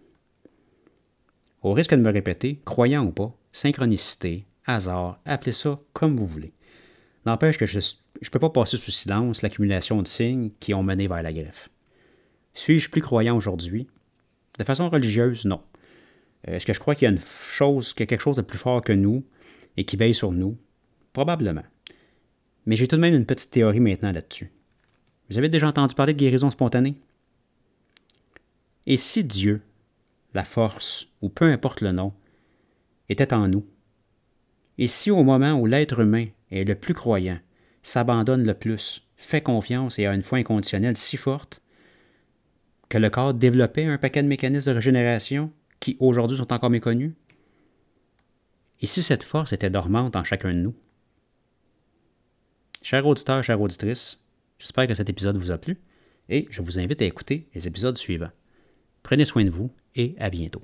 Au 1.64 1.74
risque 1.74 1.96
de 1.96 2.02
me 2.02 2.12
répéter, 2.12 2.62
croyant 2.64 3.06
ou 3.06 3.12
pas, 3.12 3.36
synchronicité, 3.52 4.46
hasard, 4.66 5.20
appelez 5.26 5.52
ça 5.52 5.80
comme 5.94 6.16
vous 6.16 6.28
voulez. 6.28 6.54
N'empêche 7.26 7.58
que 7.58 7.66
je 7.66 7.78
ne 7.80 8.30
peux 8.32 8.40
pas 8.40 8.50
passer 8.50 8.78
sous 8.78 8.92
silence 8.92 9.42
l'accumulation 9.42 10.02
de 10.02 10.08
signes 10.08 10.52
qui 10.60 10.74
ont 10.74 10.84
mené 10.84 11.08
vers 11.08 11.22
la 11.22 11.34
greffe. 11.34 11.70
Suis-je 12.54 12.90
plus 12.90 13.02
croyant 13.02 13.36
aujourd'hui? 13.36 13.88
De 14.58 14.64
façon 14.64 14.90
religieuse, 14.90 15.46
non. 15.46 15.62
Euh, 16.48 16.56
est-ce 16.56 16.66
que 16.66 16.74
je 16.74 16.80
crois 16.80 16.96
qu'il 16.96 17.06
y 17.06 17.10
a 17.10 17.12
une 17.12 17.20
chose, 17.20 17.94
qu'il 17.94 18.02
y 18.02 18.04
a 18.04 18.08
quelque 18.08 18.22
chose 18.22 18.38
de 18.38 18.42
plus 18.42 18.58
fort 18.58 18.82
que 18.82 18.94
nous 18.94 19.26
et 19.78 19.84
qui 19.84 19.98
veille 19.98 20.16
sur 20.16 20.32
nous? 20.32 20.58
Probablement. 21.14 21.64
Mais 22.66 22.76
j'ai 22.76 22.88
tout 22.88 22.96
de 22.96 23.02
même 23.02 23.16
une 23.16 23.26
petite 23.26 23.52
théorie 23.52 23.80
maintenant 23.80 24.12
là-dessus. 24.12 24.52
Vous 25.30 25.38
avez 25.38 25.50
déjà 25.50 25.68
entendu 25.68 25.96
parler 25.96 26.14
de 26.14 26.20
guérison 26.20 26.50
spontanée? 26.50 26.96
Et 28.86 28.98
si 28.98 29.24
Dieu, 29.24 29.62
la 30.34 30.44
force, 30.44 31.08
ou 31.22 31.30
peu 31.30 31.46
importe 31.46 31.82
le 31.82 31.92
nom, 31.92 32.14
était 33.10 33.34
en 33.34 33.48
nous, 33.48 33.66
et 34.80 34.88
si 34.88 35.12
au 35.12 35.24
moment 35.24 35.54
où 35.60 35.66
l'être 35.66 36.00
humain 36.00 36.28
est 36.52 36.64
le 36.64 36.74
plus 36.74 36.94
croyant, 36.94 37.38
s'abandonne 37.84 38.46
le 38.46 38.54
plus, 38.54 39.06
fait 39.18 39.42
confiance 39.42 40.00
et 40.00 40.06
a 40.06 40.16
une 40.16 40.22
foi 40.22 40.38
inconditionnelle 40.38 40.96
si 40.96 41.18
forte, 41.18 41.62
que 42.88 42.98
le 42.98 43.10
corps 43.10 43.34
développait 43.34 43.84
un 43.84 43.98
paquet 43.98 44.24
de 44.24 44.30
mécanismes 44.30 44.72
de 44.72 44.76
régénération 44.76 45.52
qui 45.82 45.98
aujourd'hui 46.00 46.38
sont 46.38 46.54
encore 46.54 46.70
méconnus? 46.70 47.12
Et 48.80 48.86
si 48.86 49.04
cette 49.04 49.24
force 49.24 49.52
était 49.52 49.70
dormante 49.70 50.16
en 50.16 50.24
chacun 50.24 50.54
de 50.54 50.60
nous? 50.60 50.76
Chers 52.82 53.06
auditeurs, 53.06 53.44
chères 53.44 53.60
auditrices, 53.60 54.18
j'espère 54.60 54.88
que 54.88 54.94
cet 54.94 55.10
épisode 55.10 55.36
vous 55.36 55.52
a 55.52 55.58
plu 55.58 55.78
et 56.30 56.48
je 56.50 56.62
vous 56.62 56.80
invite 56.80 57.02
à 57.02 57.06
écouter 57.06 57.50
les 57.54 57.68
épisodes 57.68 57.98
suivants. 57.98 58.32
Prenez 59.04 59.26
soin 59.26 59.44
de 59.44 59.50
vous 59.50 59.72
et 59.96 60.16
à 60.20 60.30
bientôt. 60.30 60.64